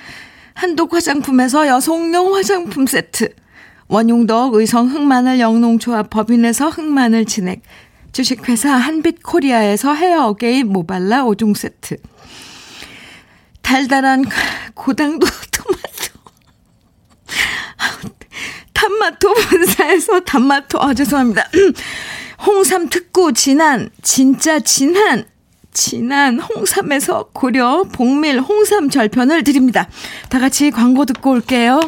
한독 0.59 0.93
화장품에서 0.93 1.69
여성용 1.69 2.35
화장품 2.35 2.85
세트. 2.89 3.29
원용덕 3.87 4.55
의성 4.55 4.89
흑마늘 4.89 5.39
영농조합 5.39 6.11
법인에서 6.11 6.69
흑마늘 6.69 7.27
진액, 7.27 7.63
주식회사 8.11 8.73
한빛코리아에서 8.73 9.95
헤어 9.95 10.27
어게인 10.27 10.67
모발라 10.73 11.23
5종 11.27 11.57
세트, 11.57 11.99
달달한 13.63 14.25
고당도 14.75 15.29
토마토, 15.55 16.19
단마토 18.73 19.35
본사에서 19.35 20.21
단마토, 20.21 20.83
아, 20.83 20.93
죄송합니다. 20.93 21.49
홍삼 22.45 22.89
특구 22.89 23.33
진한, 23.33 23.91
진짜 24.03 24.59
진한, 24.59 25.25
진한 25.73 26.41
홍삼에서 26.41 27.31
고려 27.33 27.85
복밀 27.85 28.41
홍삼 28.41 28.91
절편을 28.91 29.45
드립니다. 29.45 29.89
다 30.29 30.39
같이 30.39 30.71
광고 30.71 31.05
듣고 31.05 31.31
올게요. 31.31 31.81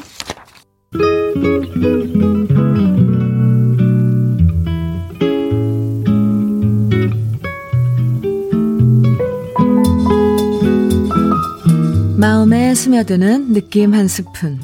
마음에 12.16 12.74
스며드는 12.74 13.54
느낌 13.54 13.94
한 13.94 14.06
스푼. 14.06 14.60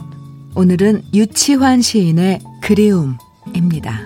오늘은 0.55 1.02
유치환 1.14 1.81
시인의 1.81 2.40
그리움입니다. 2.62 4.02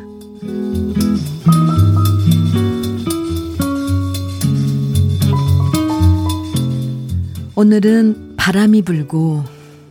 오늘은 7.61 8.37
바람이 8.39 8.81
불고 8.81 9.45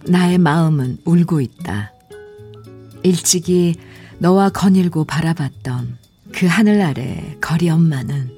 나의 0.07 0.39
마음은 0.39 0.97
울고 1.05 1.39
있다. 1.39 1.93
일찍이 3.03 3.75
너와 4.17 4.49
거닐고 4.49 5.05
바라봤던 5.05 5.99
그 6.31 6.47
하늘 6.47 6.81
아래 6.81 7.37
거리 7.39 7.69
엄마는 7.69 8.31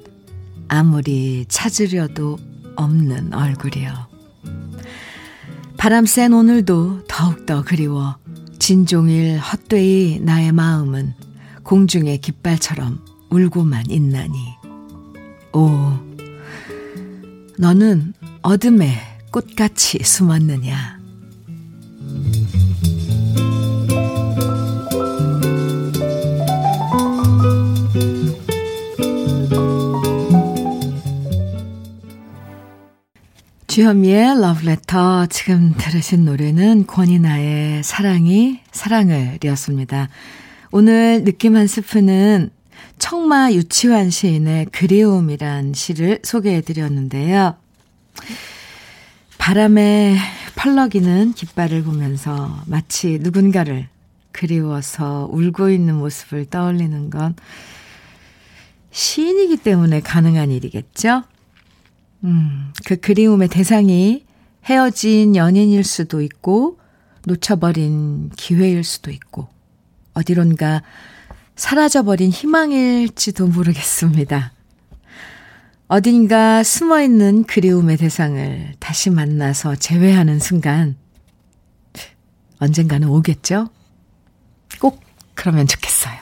아무리 0.68 1.46
찾으려도 1.48 2.36
없는 2.76 3.32
얼굴이여. 3.32 4.06
바람 5.78 6.04
센 6.04 6.34
오늘도 6.34 7.04
더욱더 7.08 7.64
그리워 7.64 8.16
진종일 8.58 9.38
헛되이 9.38 10.20
나의 10.20 10.52
마음은 10.52 11.14
공중의 11.62 12.18
깃발처럼 12.18 13.02
울고만 13.30 13.86
있나니. 13.88 14.34
오, 15.54 15.70
너는 17.56 18.12
어둠에 18.42 19.11
꽃같이 19.32 19.98
숨었느냐. 20.04 21.00
주현미의 33.68 34.38
러브레터 34.38 35.26
지금 35.28 35.72
들으신 35.78 36.26
노래는 36.26 36.86
권이나의 36.86 37.82
사랑이 37.82 38.60
사랑을 38.70 39.38
이었습니다. 39.42 40.10
오늘 40.72 41.24
느낌 41.24 41.56
한 41.56 41.66
스푼은 41.66 42.50
청마 42.98 43.52
유치환 43.52 44.10
시인의 44.10 44.66
그리움이란 44.66 45.72
시를 45.72 46.20
소개해 46.22 46.60
드렸는데요. 46.60 47.56
바람에 49.42 50.18
펄럭이는 50.54 51.32
깃발을 51.32 51.82
보면서 51.82 52.62
마치 52.66 53.18
누군가를 53.20 53.88
그리워서 54.30 55.28
울고 55.32 55.70
있는 55.70 55.96
모습을 55.96 56.44
떠올리는 56.44 57.10
건 57.10 57.34
시인이기 58.92 59.56
때문에 59.56 59.98
가능한 59.98 60.52
일이겠죠? 60.52 61.24
음, 62.22 62.72
그 62.86 62.94
그리움의 62.94 63.48
대상이 63.48 64.24
헤어진 64.64 65.34
연인일 65.34 65.82
수도 65.82 66.22
있고, 66.22 66.78
놓쳐버린 67.26 68.30
기회일 68.36 68.84
수도 68.84 69.10
있고, 69.10 69.48
어디론가 70.14 70.84
사라져버린 71.56 72.30
희망일지도 72.30 73.48
모르겠습니다. 73.48 74.52
어딘가 75.92 76.62
숨어 76.62 77.02
있는 77.02 77.44
그리움의 77.44 77.98
대상을 77.98 78.76
다시 78.78 79.10
만나서 79.10 79.76
재회하는 79.76 80.38
순간, 80.38 80.96
언젠가는 82.58 83.06
오겠죠? 83.06 83.68
꼭 84.80 85.02
그러면 85.34 85.66
좋겠어요. 85.66 86.16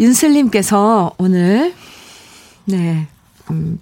윤슬님께서 0.00 1.14
오늘, 1.18 1.72
네, 2.64 3.06
음, 3.52 3.78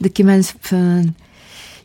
느낌 0.00 0.30
한 0.30 0.40
스푼 0.40 1.12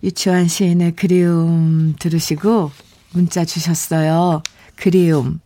유치원 0.05 0.47
시인의 0.47 0.95
그리움 0.95 1.97
들으시고 1.99 2.71
문자 3.11 3.43
주셨어요. 3.43 4.41
그리움. 4.77 5.41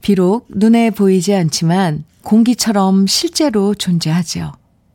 비록 0.00 0.46
눈에 0.48 0.90
보이지 0.90 1.34
않지만 1.34 2.04
공기처럼 2.22 3.06
실제로 3.06 3.74
존재하죠. 3.74 4.52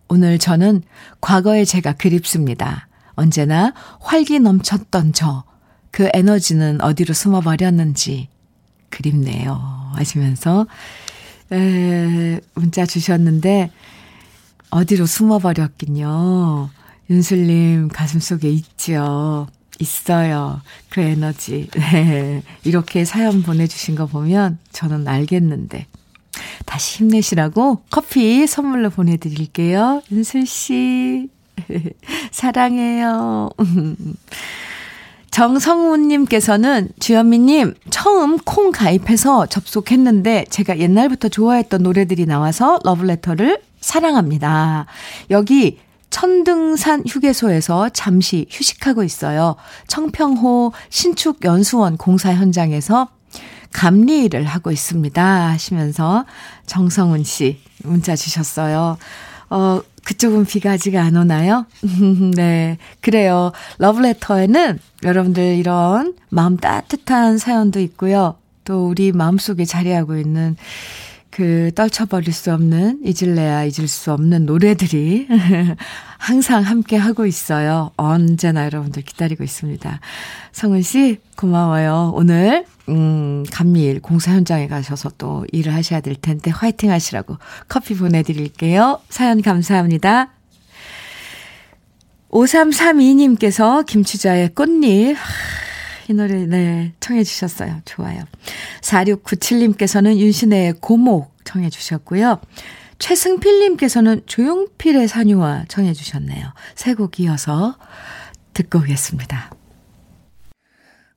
오늘 0.07 0.37
저는 0.37 0.83
과거의 1.21 1.65
제가 1.65 1.93
그립습니다. 1.93 2.87
언제나 3.15 3.73
활기 3.99 4.39
넘쳤던 4.39 5.13
저, 5.13 5.43
그 5.91 6.09
에너지는 6.13 6.81
어디로 6.81 7.13
숨어버렸는지 7.13 8.29
그립네요. 8.89 9.91
하시면서, 9.95 10.67
에, 11.51 12.39
문자 12.53 12.85
주셨는데, 12.85 13.71
어디로 14.69 15.05
숨어버렸긴요. 15.05 16.69
윤슬님 17.09 17.89
가슴속에 17.89 18.49
있죠. 18.49 19.47
있어요. 19.79 20.61
그 20.89 21.01
에너지. 21.01 21.69
네. 21.71 22.43
이렇게 22.63 23.05
사연 23.05 23.41
보내주신 23.43 23.95
거 23.95 24.05
보면 24.05 24.59
저는 24.71 25.07
알겠는데. 25.07 25.87
다시 26.65 26.99
힘내시라고 26.99 27.83
커피 27.89 28.47
선물로 28.47 28.89
보내드릴게요. 28.89 30.01
윤슬씨. 30.11 31.29
사랑해요. 32.31 33.49
정성훈님께서는 35.31 36.89
주현미님 36.99 37.73
처음 37.89 38.37
콩 38.37 38.71
가입해서 38.71 39.47
접속했는데 39.47 40.45
제가 40.51 40.77
옛날부터 40.77 41.29
좋아했던 41.29 41.81
노래들이 41.81 42.27
나와서 42.27 42.79
러브레터를 42.83 43.59
사랑합니다. 43.81 44.85
여기 45.31 45.79
천등산 46.13 47.03
휴게소에서 47.07 47.89
잠시 47.89 48.45
휴식하고 48.51 49.03
있어요. 49.03 49.55
청평호 49.87 50.71
신축 50.89 51.43
연수원 51.43 51.97
공사 51.97 52.31
현장에서 52.35 53.09
감리 53.71 54.25
일을 54.25 54.45
하고 54.45 54.69
있습니다. 54.69 55.49
하시면서 55.49 56.25
정성훈 56.67 57.23
씨 57.23 57.59
문자 57.83 58.15
주셨어요. 58.15 58.99
어, 59.49 59.81
그쪽은 60.05 60.45
비가 60.45 60.73
아직 60.73 60.97
안 60.97 61.17
오나요? 61.17 61.65
네. 62.35 62.77
그래요. 63.01 63.51
러브레터에는 63.79 64.77
여러분들 65.01 65.55
이런 65.55 66.13
마음 66.29 66.57
따뜻한 66.57 67.39
사연도 67.39 67.79
있고요. 67.79 68.35
또 68.65 68.87
우리 68.87 69.11
마음속에 69.11 69.65
자리하고 69.65 70.17
있는 70.17 70.57
그 71.33 71.71
떨쳐버릴 71.73 72.31
수 72.31 72.53
없는 72.53 72.99
잊을래야 73.03 73.63
잊을 73.63 73.87
수 73.87 74.11
없는 74.11 74.45
노래들이 74.45 75.27
항상 76.19 76.61
함께 76.61 76.95
하고 76.95 77.25
있어요. 77.25 77.89
언제나 77.97 78.65
여러분들 78.65 79.01
기다리고 79.01 79.43
있습니다. 79.43 79.99
성은 80.51 80.83
씨 80.83 81.17
고마워요. 81.35 82.11
오늘 82.13 82.67
음 82.87 83.43
감리일 83.51 83.99
공사 84.01 84.31
현장에 84.31 84.67
가셔서 84.67 85.09
또 85.17 85.43
일을 85.51 85.73
하셔야 85.73 86.01
될 86.01 86.15
텐데 86.15 86.51
화이팅 86.51 86.91
하시라고 86.91 87.37
커피 87.67 87.95
보내드릴게요. 87.95 88.99
사연 89.09 89.41
감사합니다. 89.41 90.33
5332님께서 92.29 93.83
김추자의 93.87 94.49
꽃잎 94.49 95.17
이 96.13 96.15
노래, 96.15 96.45
네, 96.45 96.93
청해 96.99 97.23
주셨어요. 97.23 97.81
좋아요. 97.85 98.23
4697님께서는 98.81 100.17
윤신의 100.17 100.75
고목 100.79 101.35
청해 101.43 101.71
주셨고요. 101.71 102.39
최승필님께서는 102.99 104.21
조용필의 104.27 105.07
산유화 105.07 105.65
청해 105.67 105.93
주셨네요. 105.93 106.53
세 106.75 106.93
곡 106.93 107.19
이어서 107.19 107.75
듣고 108.53 108.77
오겠습니다. 108.79 109.49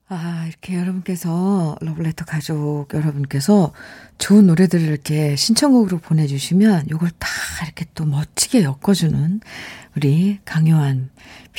아, 0.09 0.45
이렇게 0.47 0.75
여러분께서, 0.75 1.75
러블레터 1.81 2.25
가족 2.25 2.87
여러분께서 2.93 3.73
좋은 4.17 4.47
노래들을 4.47 4.83
이렇게 4.87 5.35
신청곡으로 5.35 5.99
보내주시면 5.99 6.89
요걸 6.89 7.11
다 7.19 7.27
이렇게 7.65 7.85
또 7.93 8.05
멋지게 8.05 8.63
엮어주는 8.63 9.41
우리 9.95 10.39
강요한 10.45 11.09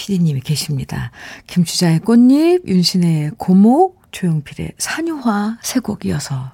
PD님이 0.02 0.40
계십니다. 0.42 1.10
김추자의 1.48 1.98
꽃잎, 2.00 2.62
윤신의 2.68 3.32
고목, 3.36 3.98
조용필의 4.12 4.72
산유화 4.78 5.58
세 5.60 5.80
곡 5.80 6.06
이어서 6.06 6.52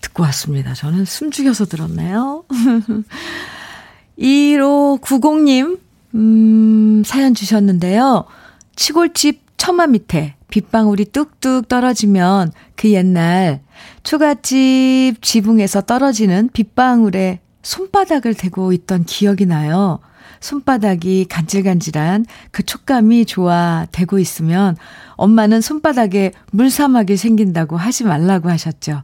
듣고 0.00 0.22
왔습니다. 0.24 0.72
저는 0.72 1.04
숨 1.04 1.30
죽여서 1.30 1.66
들었네요. 1.66 2.44
1590님, 4.18 5.78
음, 6.14 7.02
사연 7.04 7.34
주셨는데요. 7.34 8.24
시골집 8.76 9.42
처마 9.58 9.86
밑에 9.88 10.34
빗방울이 10.48 11.06
뚝뚝 11.06 11.68
떨어지면 11.68 12.52
그 12.74 12.90
옛날 12.92 13.60
초가집 14.02 15.20
지붕에서 15.20 15.82
떨어지는 15.82 16.48
빗방울에 16.52 17.40
손바닥을 17.62 18.34
대고 18.34 18.72
있던 18.72 19.04
기억이 19.04 19.44
나요. 19.46 19.98
손바닥이 20.40 21.26
간질간질한 21.28 22.26
그 22.50 22.62
촉감이 22.62 23.26
좋아 23.26 23.86
대고 23.92 24.18
있으면 24.18 24.76
엄마는 25.16 25.60
손바닥에 25.60 26.32
물사막이 26.52 27.16
생긴다고 27.16 27.76
하지 27.76 28.04
말라고 28.04 28.50
하셨죠. 28.50 29.02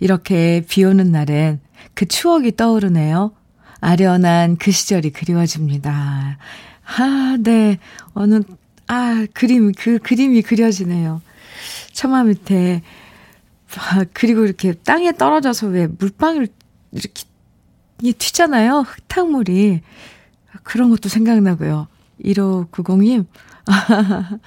이렇게 0.00 0.64
비 0.68 0.84
오는 0.84 1.10
날엔 1.10 1.60
그 1.94 2.06
추억이 2.06 2.56
떠오르네요. 2.56 3.32
아련한 3.80 4.56
그 4.56 4.70
시절이 4.70 5.10
그리워집니다. 5.10 6.38
아, 6.84 7.36
네. 7.40 7.78
어느, 8.14 8.40
아, 8.86 9.26
그림, 9.34 9.72
그 9.72 9.98
그림이 9.98 10.42
그려지네요. 10.42 11.20
처마 11.92 12.24
밑에, 12.24 12.82
아, 13.76 14.04
그리고 14.12 14.44
이렇게 14.44 14.72
땅에 14.72 15.12
떨어져서 15.12 15.68
왜 15.68 15.86
물방울 15.86 16.48
이렇게 16.92 17.24
튀잖아요. 18.18 18.80
흙탕물이. 18.80 19.80
그런 20.62 20.90
것도 20.90 21.08
생각나고요. 21.08 21.88
1590님, 22.24 23.26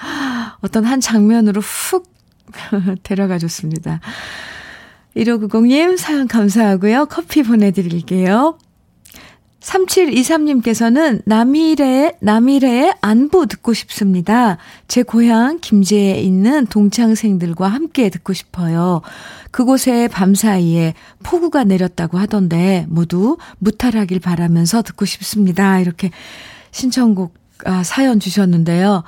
어떤 0.61 0.85
한 0.85 1.01
장면으로 1.01 1.61
훅 1.61 2.07
데려가 3.03 3.37
줬습니다. 3.37 3.99
1590님, 5.15 5.97
사연 5.97 6.27
감사하고요. 6.27 7.05
커피 7.07 7.43
보내드릴게요. 7.43 8.57
3723님께서는 9.65 11.21
남일의, 11.25 12.17
남일의 12.19 12.93
안부 13.01 13.47
듣고 13.47 13.73
싶습니다. 13.73 14.57
제 14.87 15.01
고향 15.01 15.59
김제에 15.59 16.21
있는 16.21 16.67
동창생들과 16.67 17.67
함께 17.67 18.09
듣고 18.09 18.33
싶어요. 18.33 19.01
그곳에 19.49 20.07
밤 20.07 20.35
사이에 20.35 20.93
폭우가 21.23 21.63
내렸다고 21.63 22.19
하던데 22.19 22.85
모두 22.89 23.37
무탈하길 23.57 24.19
바라면서 24.19 24.83
듣고 24.83 25.05
싶습니다. 25.05 25.79
이렇게 25.79 26.11
신청곡, 26.71 27.33
아, 27.65 27.83
사연 27.83 28.19
주셨는데요. 28.19 29.03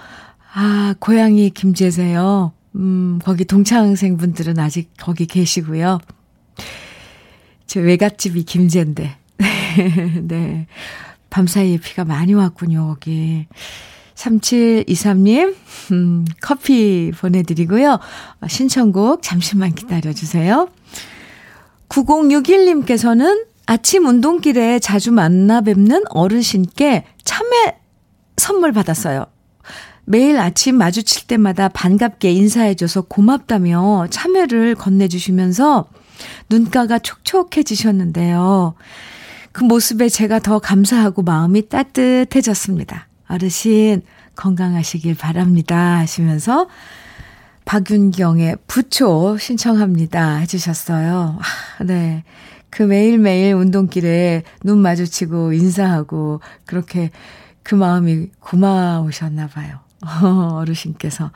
아, 0.54 0.96
고향이 1.00 1.52
김제세요. 1.52 2.54
음, 2.76 3.20
거기 3.24 3.46
동창생분들은 3.46 4.58
아직 4.58 4.90
거기 4.98 5.28
계시고요. 5.28 6.00
제 7.68 7.80
외갓집이 7.80 8.44
김제인데. 8.44 9.27
네. 10.28 10.68
밤 11.30 11.48
사이에 11.48 11.78
비가 11.78 12.06
많이 12.06 12.34
왔군요, 12.34 12.88
거기. 12.88 13.48
3723님, 14.16 15.56
음, 15.92 16.26
커피 16.42 17.12
보내드리고요. 17.20 18.00
신청곡 18.48 19.22
잠시만 19.22 19.76
기다려주세요. 19.76 20.70
9061님께서는 21.90 23.46
아침 23.68 24.08
운동길에 24.08 24.80
자주 24.80 25.12
만나 25.12 25.62
뵙는 25.62 26.04
어르신께 26.10 27.06
참외 27.24 27.78
선물 28.38 28.72
받았어요. 28.72 29.26
매일 30.06 30.40
아침 30.40 30.78
마주칠 30.78 31.28
때마다 31.28 31.68
반갑게 31.68 32.32
인사해줘서 32.32 33.02
고맙다며 33.02 34.08
참외를 34.10 34.76
건네주시면서 34.76 35.90
눈가가 36.50 36.98
촉촉해지셨는데요. 36.98 38.76
그 39.58 39.64
모습에 39.64 40.08
제가 40.08 40.38
더 40.38 40.60
감사하고 40.60 41.24
마음이 41.24 41.68
따뜻해졌습니다. 41.68 43.08
어르신, 43.28 44.04
건강하시길 44.36 45.16
바랍니다. 45.16 45.98
하시면서 45.98 46.68
박윤경의 47.66 48.58
부초 48.68 49.40
신청합니다. 49.40 50.36
해주셨어요. 50.36 51.40
아, 51.40 51.84
네. 51.84 52.24
그 52.70 52.84
매일매일 52.84 53.56
운동길에 53.56 54.44
눈 54.64 54.78
마주치고 54.78 55.54
인사하고 55.54 56.40
그렇게 56.68 57.10
그 57.64 57.74
마음이 57.74 58.28
고마우셨나 58.40 59.48
봐요. 59.48 59.80
어르신께서. 60.54 61.32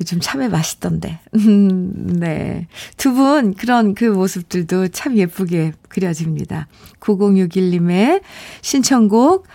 요즘 0.00 0.18
참외 0.20 0.48
맛있던데. 0.48 1.20
음, 1.34 2.18
네. 2.18 2.66
두 2.96 3.14
분 3.14 3.54
그런 3.54 3.94
그 3.94 4.04
모습들도 4.04 4.88
참 4.88 5.16
예쁘게 5.16 5.72
그려집니다. 5.88 6.66
9061님의 7.00 8.22
신청곡 8.60 9.46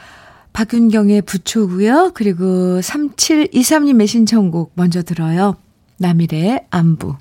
박윤경의 0.53 1.23
부초고요. 1.23 2.11
그리고 2.13 2.79
3723님의 2.79 4.07
신청곡 4.07 4.71
먼저 4.75 5.03
들어요. 5.03 5.57
남일의 5.97 6.65
안부. 6.69 7.15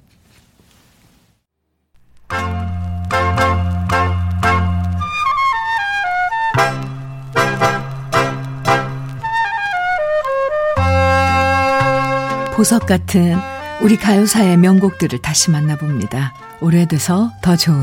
보석 12.59 12.87
같은 12.87 13.37
우리 13.81 13.97
가요사의 13.97 14.57
명곡들을 14.57 15.21
다시 15.21 15.53
만나봅니다. 15.53 16.35
오래돼서 16.61 17.31
더 17.41 17.55
좋은 17.55 17.79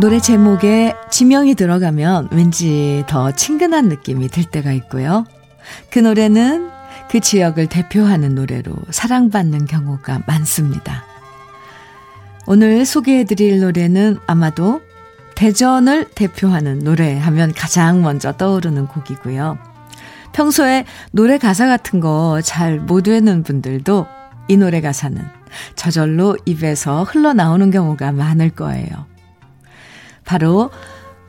노래 0.00 0.18
제목에 0.18 0.96
지명이 1.12 1.54
들어가면 1.54 2.30
왠지 2.32 3.04
더 3.06 3.30
친근한 3.30 3.88
느낌이 3.88 4.26
들 4.30 4.42
때가 4.42 4.72
있고요. 4.72 5.24
그 5.90 6.00
노래는 6.00 6.70
그 7.08 7.20
지역을 7.20 7.68
대표하는 7.68 8.34
노래로 8.34 8.74
사랑받는 8.90 9.66
경우가 9.66 10.22
많습니다. 10.26 11.04
오늘 12.46 12.84
소개해드릴 12.84 13.60
노래는 13.60 14.18
아마도 14.26 14.80
대전을 15.36 16.10
대표하는 16.14 16.80
노래 16.80 17.18
하면 17.18 17.52
가장 17.52 18.02
먼저 18.02 18.32
떠오르는 18.32 18.86
곡이고요. 18.86 19.58
평소에 20.32 20.84
노래 21.12 21.38
가사 21.38 21.66
같은 21.66 22.00
거 22.00 22.40
잘 22.42 22.80
못 22.80 23.06
외는 23.08 23.42
분들도 23.42 24.06
이 24.48 24.56
노래 24.56 24.80
가사는 24.80 25.22
저절로 25.76 26.36
입에서 26.44 27.04
흘러나오는 27.04 27.70
경우가 27.70 28.12
많을 28.12 28.50
거예요. 28.50 28.88
바로 30.24 30.70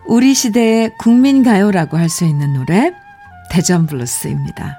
우리 0.08 0.34
시대의 0.34 0.92
국민가요라고 1.00 1.98
할 1.98 2.10
수 2.10 2.26
있는 2.26 2.54
노래, 2.54 2.94
대전 3.52 3.86
블루스입니다. 3.88 4.78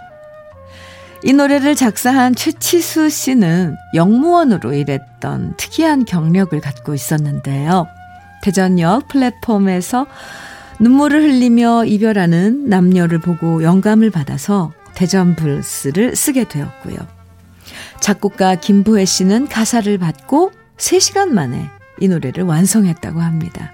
이 1.25 1.33
노래를 1.33 1.75
작사한 1.75 2.35
최치수 2.35 3.09
씨는 3.11 3.77
역무원으로 3.95 4.75
일했던 4.75 5.55
특이한 5.57 6.05
경력을 6.05 6.59
갖고 6.61 6.95
있었는데요. 6.95 7.87
대전역 8.47 9.09
플랫폼에서 9.09 10.07
눈물을 10.79 11.21
흘리며 11.21 11.85
이별하는 11.85 12.69
남녀를 12.69 13.19
보고 13.19 13.65
영감을 13.65 14.13
받아서 14.13 14.73
대전 14.95 15.35
블루스를 15.35 16.15
쓰게 16.15 16.45
되었고요. 16.45 16.97
작곡가 17.99 18.55
김부해 18.55 19.05
씨는 19.05 19.49
가사를 19.49 19.99
받고 19.99 20.53
3시간 20.77 21.31
만에 21.31 21.69
이 21.99 22.07
노래를 22.07 22.45
완성했다고 22.45 23.21
합니다. 23.21 23.73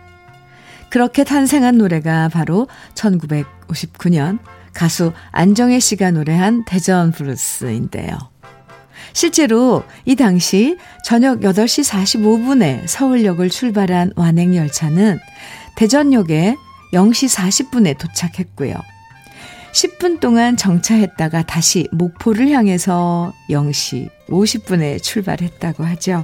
그렇게 0.88 1.22
탄생한 1.22 1.76
노래가 1.76 2.30
바로 2.30 2.66
1959년 2.94 4.38
가수 4.72 5.12
안정애 5.32 5.80
씨가 5.80 6.12
노래한 6.12 6.64
대전 6.64 7.12
블루스인데요. 7.12 8.31
실제로 9.12 9.82
이 10.04 10.16
당시 10.16 10.76
저녁 11.04 11.40
8시 11.40 11.88
45분에 11.88 12.86
서울역을 12.86 13.50
출발한 13.50 14.12
완행열차는 14.16 15.18
대전역에 15.76 16.56
0시 16.92 17.34
40분에 17.34 17.98
도착했고요. 17.98 18.74
10분 19.72 20.20
동안 20.20 20.56
정차했다가 20.56 21.42
다시 21.44 21.88
목포를 21.92 22.50
향해서 22.50 23.32
0시 23.48 24.08
50분에 24.28 25.02
출발했다고 25.02 25.84
하죠. 25.84 26.22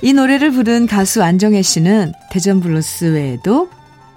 이 0.00 0.12
노래를 0.12 0.52
부른 0.52 0.86
가수 0.86 1.24
안정애 1.24 1.60
씨는 1.60 2.12
대전 2.30 2.60
블루스 2.60 3.14
외에도 3.14 3.68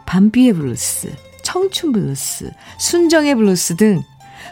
밤비의 0.05 0.53
블루스, 0.53 1.11
청춘 1.41 1.91
블루스, 1.91 2.51
순정의 2.77 3.33
블루스 3.33 3.77
등 3.77 4.03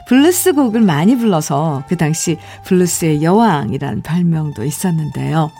블루스 0.07 0.53
곡을 0.53 0.81
많이 0.81 1.15
불러서 1.17 1.83
그 1.87 1.97
당시 1.97 2.37
블루스의 2.65 3.23
여왕이라는 3.23 4.01
별명도 4.01 4.63
있었는데요. 4.63 5.51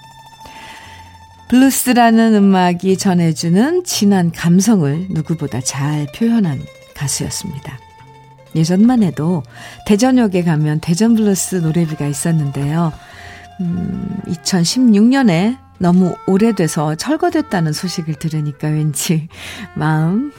블루스라는 1.50 2.36
음악이 2.36 2.98
전해주는 2.98 3.84
진한 3.84 4.32
감성을 4.32 5.08
누구보다 5.10 5.62
잘 5.62 6.06
표현한 6.16 6.62
가수였습니다. 6.96 7.80
예전만 8.56 9.04
해도 9.04 9.44
대전역에 9.86 10.44
가면 10.44 10.80
대전 10.80 11.16
블루스 11.16 11.58
노래비가 11.58 12.06
있었는데요. 12.06 12.94
음, 13.62 14.22
2016년에 14.28 15.58
너무 15.80 16.16
오래돼서 16.28 16.96
철거됐다는 16.96 17.74
소식을 17.74 18.16
들으니까 18.16 18.68
왠지 18.68 19.28
마음 19.76 20.32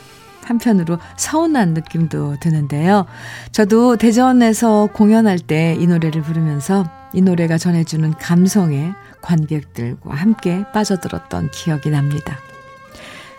한편으로 0.50 0.98
서운한 1.16 1.74
느낌도 1.74 2.36
드는데요. 2.40 3.06
저도 3.52 3.96
대전에서 3.96 4.88
공연할 4.92 5.38
때 5.38 5.70
이 5.80 5.86
노래를 5.86 6.22
부르면서 6.22 6.84
이 7.12 7.22
노래가 7.22 7.58
전해주는 7.58 8.14
감성에 8.14 8.92
관객들과 9.22 10.14
함께 10.14 10.64
빠져들었던 10.72 11.50
기억이 11.50 11.90
납니다. 11.90 12.38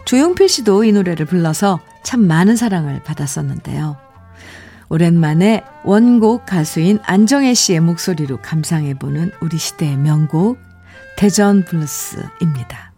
조용필 0.05 0.49
씨도 0.49 0.83
이 0.83 0.91
노래를 0.91 1.25
불러서 1.25 1.79
참 2.03 2.25
많은 2.25 2.55
사랑을 2.55 3.03
받았었는데요. 3.03 3.97
오랜만에 4.89 5.63
원곡 5.83 6.45
가수인 6.45 6.99
안정혜 7.03 7.53
씨의 7.53 7.79
목소리로 7.79 8.41
감상해보는 8.41 9.31
우리 9.41 9.57
시대의 9.57 9.97
명곡 9.97 10.57
대전 11.17 11.63
블루스입니다. 11.63 12.91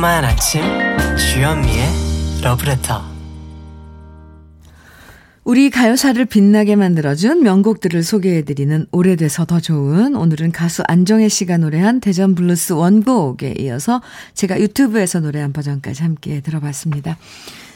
달콤한 0.00 0.24
아침 0.24 0.62
주현미의 1.16 1.86
러브레터 2.42 3.02
우리 5.44 5.68
가요사를 5.68 6.24
빛나게 6.24 6.74
만들어준 6.74 7.42
명곡들을 7.42 8.02
소개해드리는 8.02 8.86
오래돼서 8.92 9.44
더 9.44 9.60
좋은 9.60 10.16
오늘은 10.16 10.52
가수 10.52 10.82
안정애 10.86 11.28
씨가 11.28 11.58
노래한 11.58 12.00
대전 12.00 12.34
블루스 12.34 12.72
원곡에 12.72 13.56
이어서 13.58 14.00
제가 14.32 14.58
유튜브에서 14.60 15.20
노래한 15.20 15.52
버전까지 15.52 16.02
함께 16.02 16.40
들어봤습니다. 16.40 17.18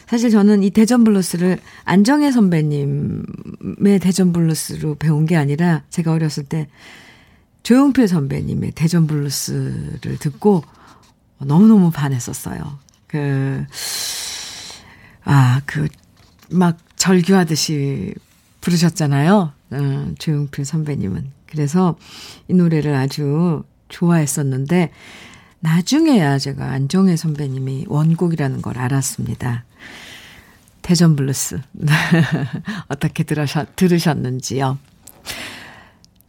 사실 0.06 0.30
저는 0.30 0.62
이 0.62 0.70
대전 0.70 1.04
블루스를 1.04 1.58
안정애 1.84 2.32
선배님의 2.32 3.98
대전 4.00 4.32
블루스로 4.32 4.94
배운 4.94 5.26
게 5.26 5.36
아니라 5.36 5.82
제가 5.90 6.12
어렸을 6.12 6.44
때 6.44 6.68
조용필 7.64 8.08
선배님의 8.08 8.72
대전 8.72 9.06
블루스를 9.06 10.18
듣고 10.18 10.64
너무너무 11.44 11.90
반했었어요. 11.90 12.78
그, 13.06 13.64
아, 15.24 15.60
그, 15.66 15.88
막 16.50 16.78
절규하듯이 16.96 18.14
부르셨잖아요. 18.60 19.52
어, 19.70 20.14
조용필 20.18 20.64
선배님은. 20.64 21.30
그래서 21.46 21.96
이 22.48 22.54
노래를 22.54 22.94
아주 22.94 23.62
좋아했었는데, 23.88 24.90
나중에야 25.60 26.38
제가 26.38 26.72
안정애 26.72 27.16
선배님이 27.16 27.86
원곡이라는 27.88 28.60
걸 28.60 28.78
알았습니다. 28.78 29.64
대전 30.82 31.16
블루스. 31.16 31.60
어떻게 32.88 33.22
들으셨, 33.22 33.74
들으셨는지요? 33.74 34.78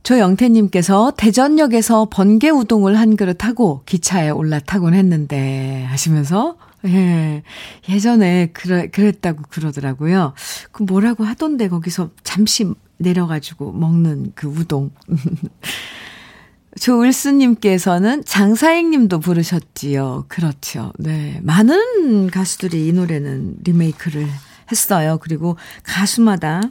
조영태님께서 0.06 1.14
대전역에서 1.18 2.08
번개 2.12 2.50
우동을 2.52 2.98
한 2.98 3.16
그릇 3.16 3.44
하고 3.44 3.82
기차에 3.88 4.30
올라타곤 4.30 4.94
했는데 4.94 5.84
하시면서 5.90 6.58
예, 6.86 7.42
예전에 7.90 8.52
그래, 8.54 8.88
그랬다고 8.88 9.42
그러더라고요. 9.50 10.34
그 10.72 10.84
뭐라고 10.84 11.24
하던데 11.24 11.68
거기서 11.68 12.12
잠시 12.24 12.72
내려가지고 12.98 13.72
먹는 13.72 14.34
그 14.36 14.48
우동. 14.48 14.92
조을수님께서는 16.80 18.26
장사익님도 18.26 19.22
부르셨지요. 19.22 20.26
그렇죠. 20.28 20.92
네. 21.00 21.40
많은 21.42 22.30
가수들이 22.30 22.88
이 22.88 22.94
노래는 22.94 23.56
리메이크를 23.64 24.28
했어요. 24.70 25.18
그리고 25.22 25.58
가수마다 25.84 26.62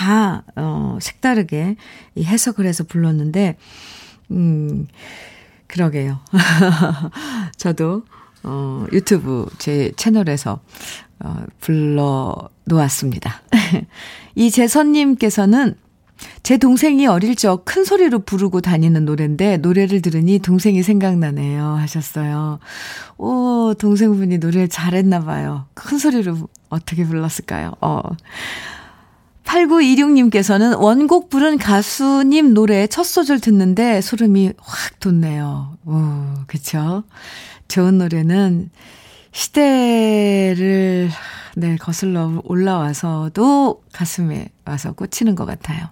다, 0.00 0.44
어, 0.56 0.96
색다르게 0.98 1.76
이 2.14 2.24
해석을 2.24 2.64
해서 2.64 2.84
불렀는데, 2.84 3.58
음, 4.30 4.86
그러게요. 5.66 6.20
저도, 7.58 8.04
어, 8.42 8.86
유튜브 8.92 9.46
제 9.58 9.92
채널에서, 9.96 10.60
어, 11.18 11.44
불러 11.60 12.34
놓았습니다. 12.64 13.42
이재선님께서는 14.36 15.74
제 16.42 16.56
동생이 16.56 17.06
어릴 17.06 17.36
적 17.36 17.64
큰 17.66 17.84
소리로 17.84 18.20
부르고 18.20 18.62
다니는 18.62 19.04
노래인데 19.04 19.58
노래를 19.58 20.00
들으니 20.00 20.38
동생이 20.38 20.82
생각나네요 20.82 21.62
하셨어요. 21.62 22.58
오, 23.18 23.74
동생분이 23.78 24.38
노래 24.38 24.66
잘했나 24.66 25.24
봐요. 25.24 25.66
큰 25.74 25.98
소리로 25.98 26.48
어떻게 26.70 27.04
불렀을까요? 27.04 27.72
어. 27.82 28.00
8926님께서는 29.50 30.80
원곡 30.80 31.28
부른 31.28 31.58
가수님 31.58 32.54
노래 32.54 32.86
첫 32.86 33.04
소절 33.04 33.40
듣는데 33.40 34.00
소름이 34.00 34.52
확 34.58 35.00
돋네요. 35.00 35.76
오, 35.86 35.94
그쵸? 36.46 37.02
좋은 37.66 37.98
노래는 37.98 38.70
시대를, 39.32 41.10
네, 41.56 41.76
거슬러 41.76 42.40
올라와서도 42.44 43.82
가슴에 43.92 44.48
와서 44.64 44.92
꽂히는 44.92 45.34
것 45.34 45.46
같아요. 45.46 45.88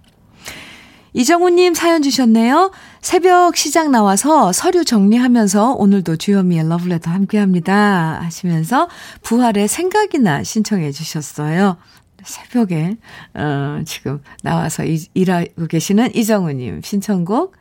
이정우님 1.14 1.74
사연 1.74 2.02
주셨네요. 2.02 2.70
새벽 3.00 3.56
시장 3.56 3.90
나와서 3.90 4.52
서류 4.52 4.84
정리하면서 4.84 5.72
오늘도 5.72 6.16
주현미의 6.16 6.68
러브레터 6.68 7.10
함께 7.10 7.38
합니다. 7.38 8.20
하시면서 8.22 8.88
부활의 9.22 9.66
생각이나 9.66 10.44
신청해 10.44 10.92
주셨어요. 10.92 11.76
새벽에, 12.24 12.96
어, 13.34 13.80
지금 13.86 14.20
나와서 14.42 14.84
일하고 15.14 15.66
계시는 15.66 16.14
이정우님 16.14 16.82
신청곡, 16.82 17.54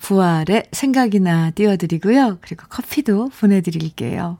부활의 0.00 0.64
생각이나 0.72 1.50
띄워드리고요. 1.50 2.38
그리고 2.40 2.64
커피도 2.68 3.30
보내드릴게요. 3.30 4.36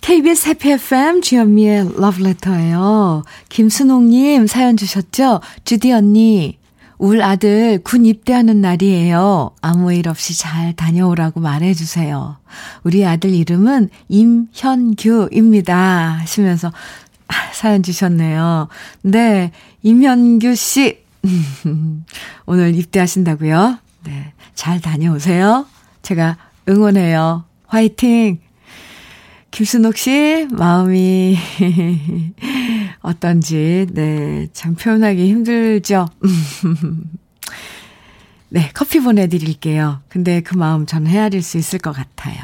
KBS 0.00 0.48
해피 0.48 0.72
FM 0.72 1.20
주현미의 1.20 2.00
러브레터예요. 2.00 3.22
김순옥님 3.48 4.46
사연 4.46 4.76
주셨죠? 4.76 5.40
주디 5.64 5.92
언니, 5.92 6.59
울 7.00 7.22
아들 7.22 7.80
군 7.82 8.04
입대하는 8.04 8.60
날이에요. 8.60 9.52
아무 9.62 9.90
일 9.90 10.06
없이 10.06 10.38
잘 10.38 10.74
다녀오라고 10.74 11.40
말해주세요. 11.40 12.36
우리 12.82 13.06
아들 13.06 13.30
이름은 13.30 13.88
임현규입니다. 14.08 15.76
하시면서 16.20 16.70
사연 17.54 17.82
주셨네요. 17.82 18.68
네, 19.00 19.50
임현규 19.82 20.54
씨. 20.54 20.98
오늘 22.44 22.74
입대하신다고요? 22.74 23.78
네, 24.04 24.34
잘 24.54 24.82
다녀오세요. 24.82 25.64
제가 26.02 26.36
응원해요. 26.68 27.44
화이팅! 27.66 28.40
김순옥 29.50 29.96
씨, 29.96 30.46
마음이 30.50 31.36
어떤지, 33.02 33.86
네, 33.92 34.48
참 34.52 34.74
표현하기 34.74 35.28
힘들죠? 35.28 36.06
네, 38.48 38.70
커피 38.74 39.00
보내 39.00 39.26
드릴게요. 39.26 40.00
근데 40.08 40.40
그 40.40 40.56
마음 40.56 40.86
전 40.86 41.06
헤아릴 41.06 41.42
수 41.42 41.58
있을 41.58 41.78
것 41.78 41.92
같아요. 41.92 42.36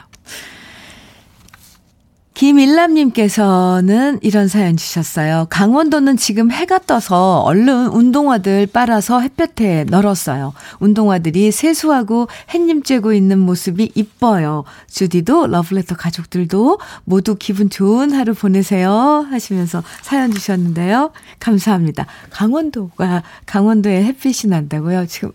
김일남님께서는 2.36 4.18
이런 4.20 4.46
사연 4.46 4.76
주셨어요. 4.76 5.46
강원도는 5.48 6.18
지금 6.18 6.50
해가 6.50 6.80
떠서 6.80 7.40
얼른 7.40 7.86
운동화들 7.86 8.66
빨아서 8.66 9.20
햇볕에 9.20 9.86
널었어요. 9.88 10.52
운동화들이 10.78 11.50
세수하고 11.50 12.28
햇님 12.52 12.82
쬐고 12.82 13.16
있는 13.16 13.38
모습이 13.38 13.90
이뻐요. 13.94 14.64
주디도 14.86 15.46
러브레터 15.46 15.96
가족들도 15.96 16.78
모두 17.04 17.36
기분 17.36 17.70
좋은 17.70 18.12
하루 18.12 18.34
보내세요. 18.34 19.26
하시면서 19.30 19.82
사연 20.02 20.30
주셨는데요. 20.30 21.12
감사합니다. 21.40 22.04
강원도가, 22.28 23.22
강원도에 23.46 24.04
햇빛이 24.04 24.50
난다고요? 24.50 25.06
지금 25.06 25.32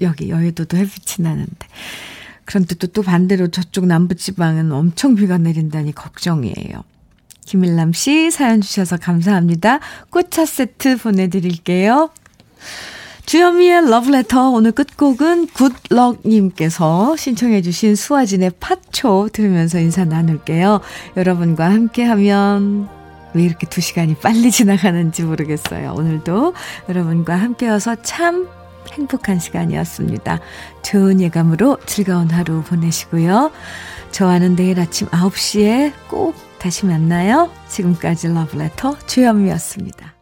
여기 0.00 0.28
여의도도 0.30 0.76
햇빛이 0.76 1.28
나는데. 1.28 1.66
그런데 2.44 2.74
또, 2.74 2.86
또 2.88 3.02
반대로 3.02 3.48
저쪽 3.48 3.86
남부지방은 3.86 4.72
엄청 4.72 5.14
비가 5.14 5.38
내린다니 5.38 5.94
걱정이에요. 5.94 6.84
김일남 7.44 7.92
씨 7.92 8.30
사연 8.30 8.60
주셔서 8.60 8.96
감사합니다. 8.96 9.80
꽃차 10.10 10.46
세트 10.46 10.98
보내드릴게요. 10.98 12.10
주현미의 13.26 13.88
러브레터 13.88 14.50
오늘 14.50 14.72
끝곡은 14.72 15.48
굿럭님께서 15.48 17.16
신청해 17.16 17.62
주신 17.62 17.96
수아진의 17.96 18.52
팥초 18.60 19.30
들으면서 19.32 19.78
인사 19.78 20.04
나눌게요. 20.04 20.80
여러분과 21.16 21.70
함께하면 21.70 22.88
왜 23.32 23.42
이렇게 23.42 23.66
두 23.66 23.80
시간이 23.80 24.16
빨리 24.16 24.50
지나가는지 24.50 25.22
모르겠어요. 25.22 25.94
오늘도 25.96 26.54
여러분과 26.88 27.34
함께여서 27.36 27.96
참 28.02 28.46
행복한 28.94 29.38
시간이었습니다. 29.38 30.40
좋은 30.82 31.20
예감으로 31.20 31.78
즐거운 31.86 32.30
하루 32.30 32.62
보내시고요. 32.62 33.50
저와는 34.10 34.56
내일 34.56 34.80
아침 34.80 35.08
9시에 35.08 35.92
꼭 36.08 36.34
다시 36.58 36.86
만나요. 36.86 37.50
지금까지 37.68 38.28
러브레터 38.28 38.96
주현미였습니다. 39.06 40.13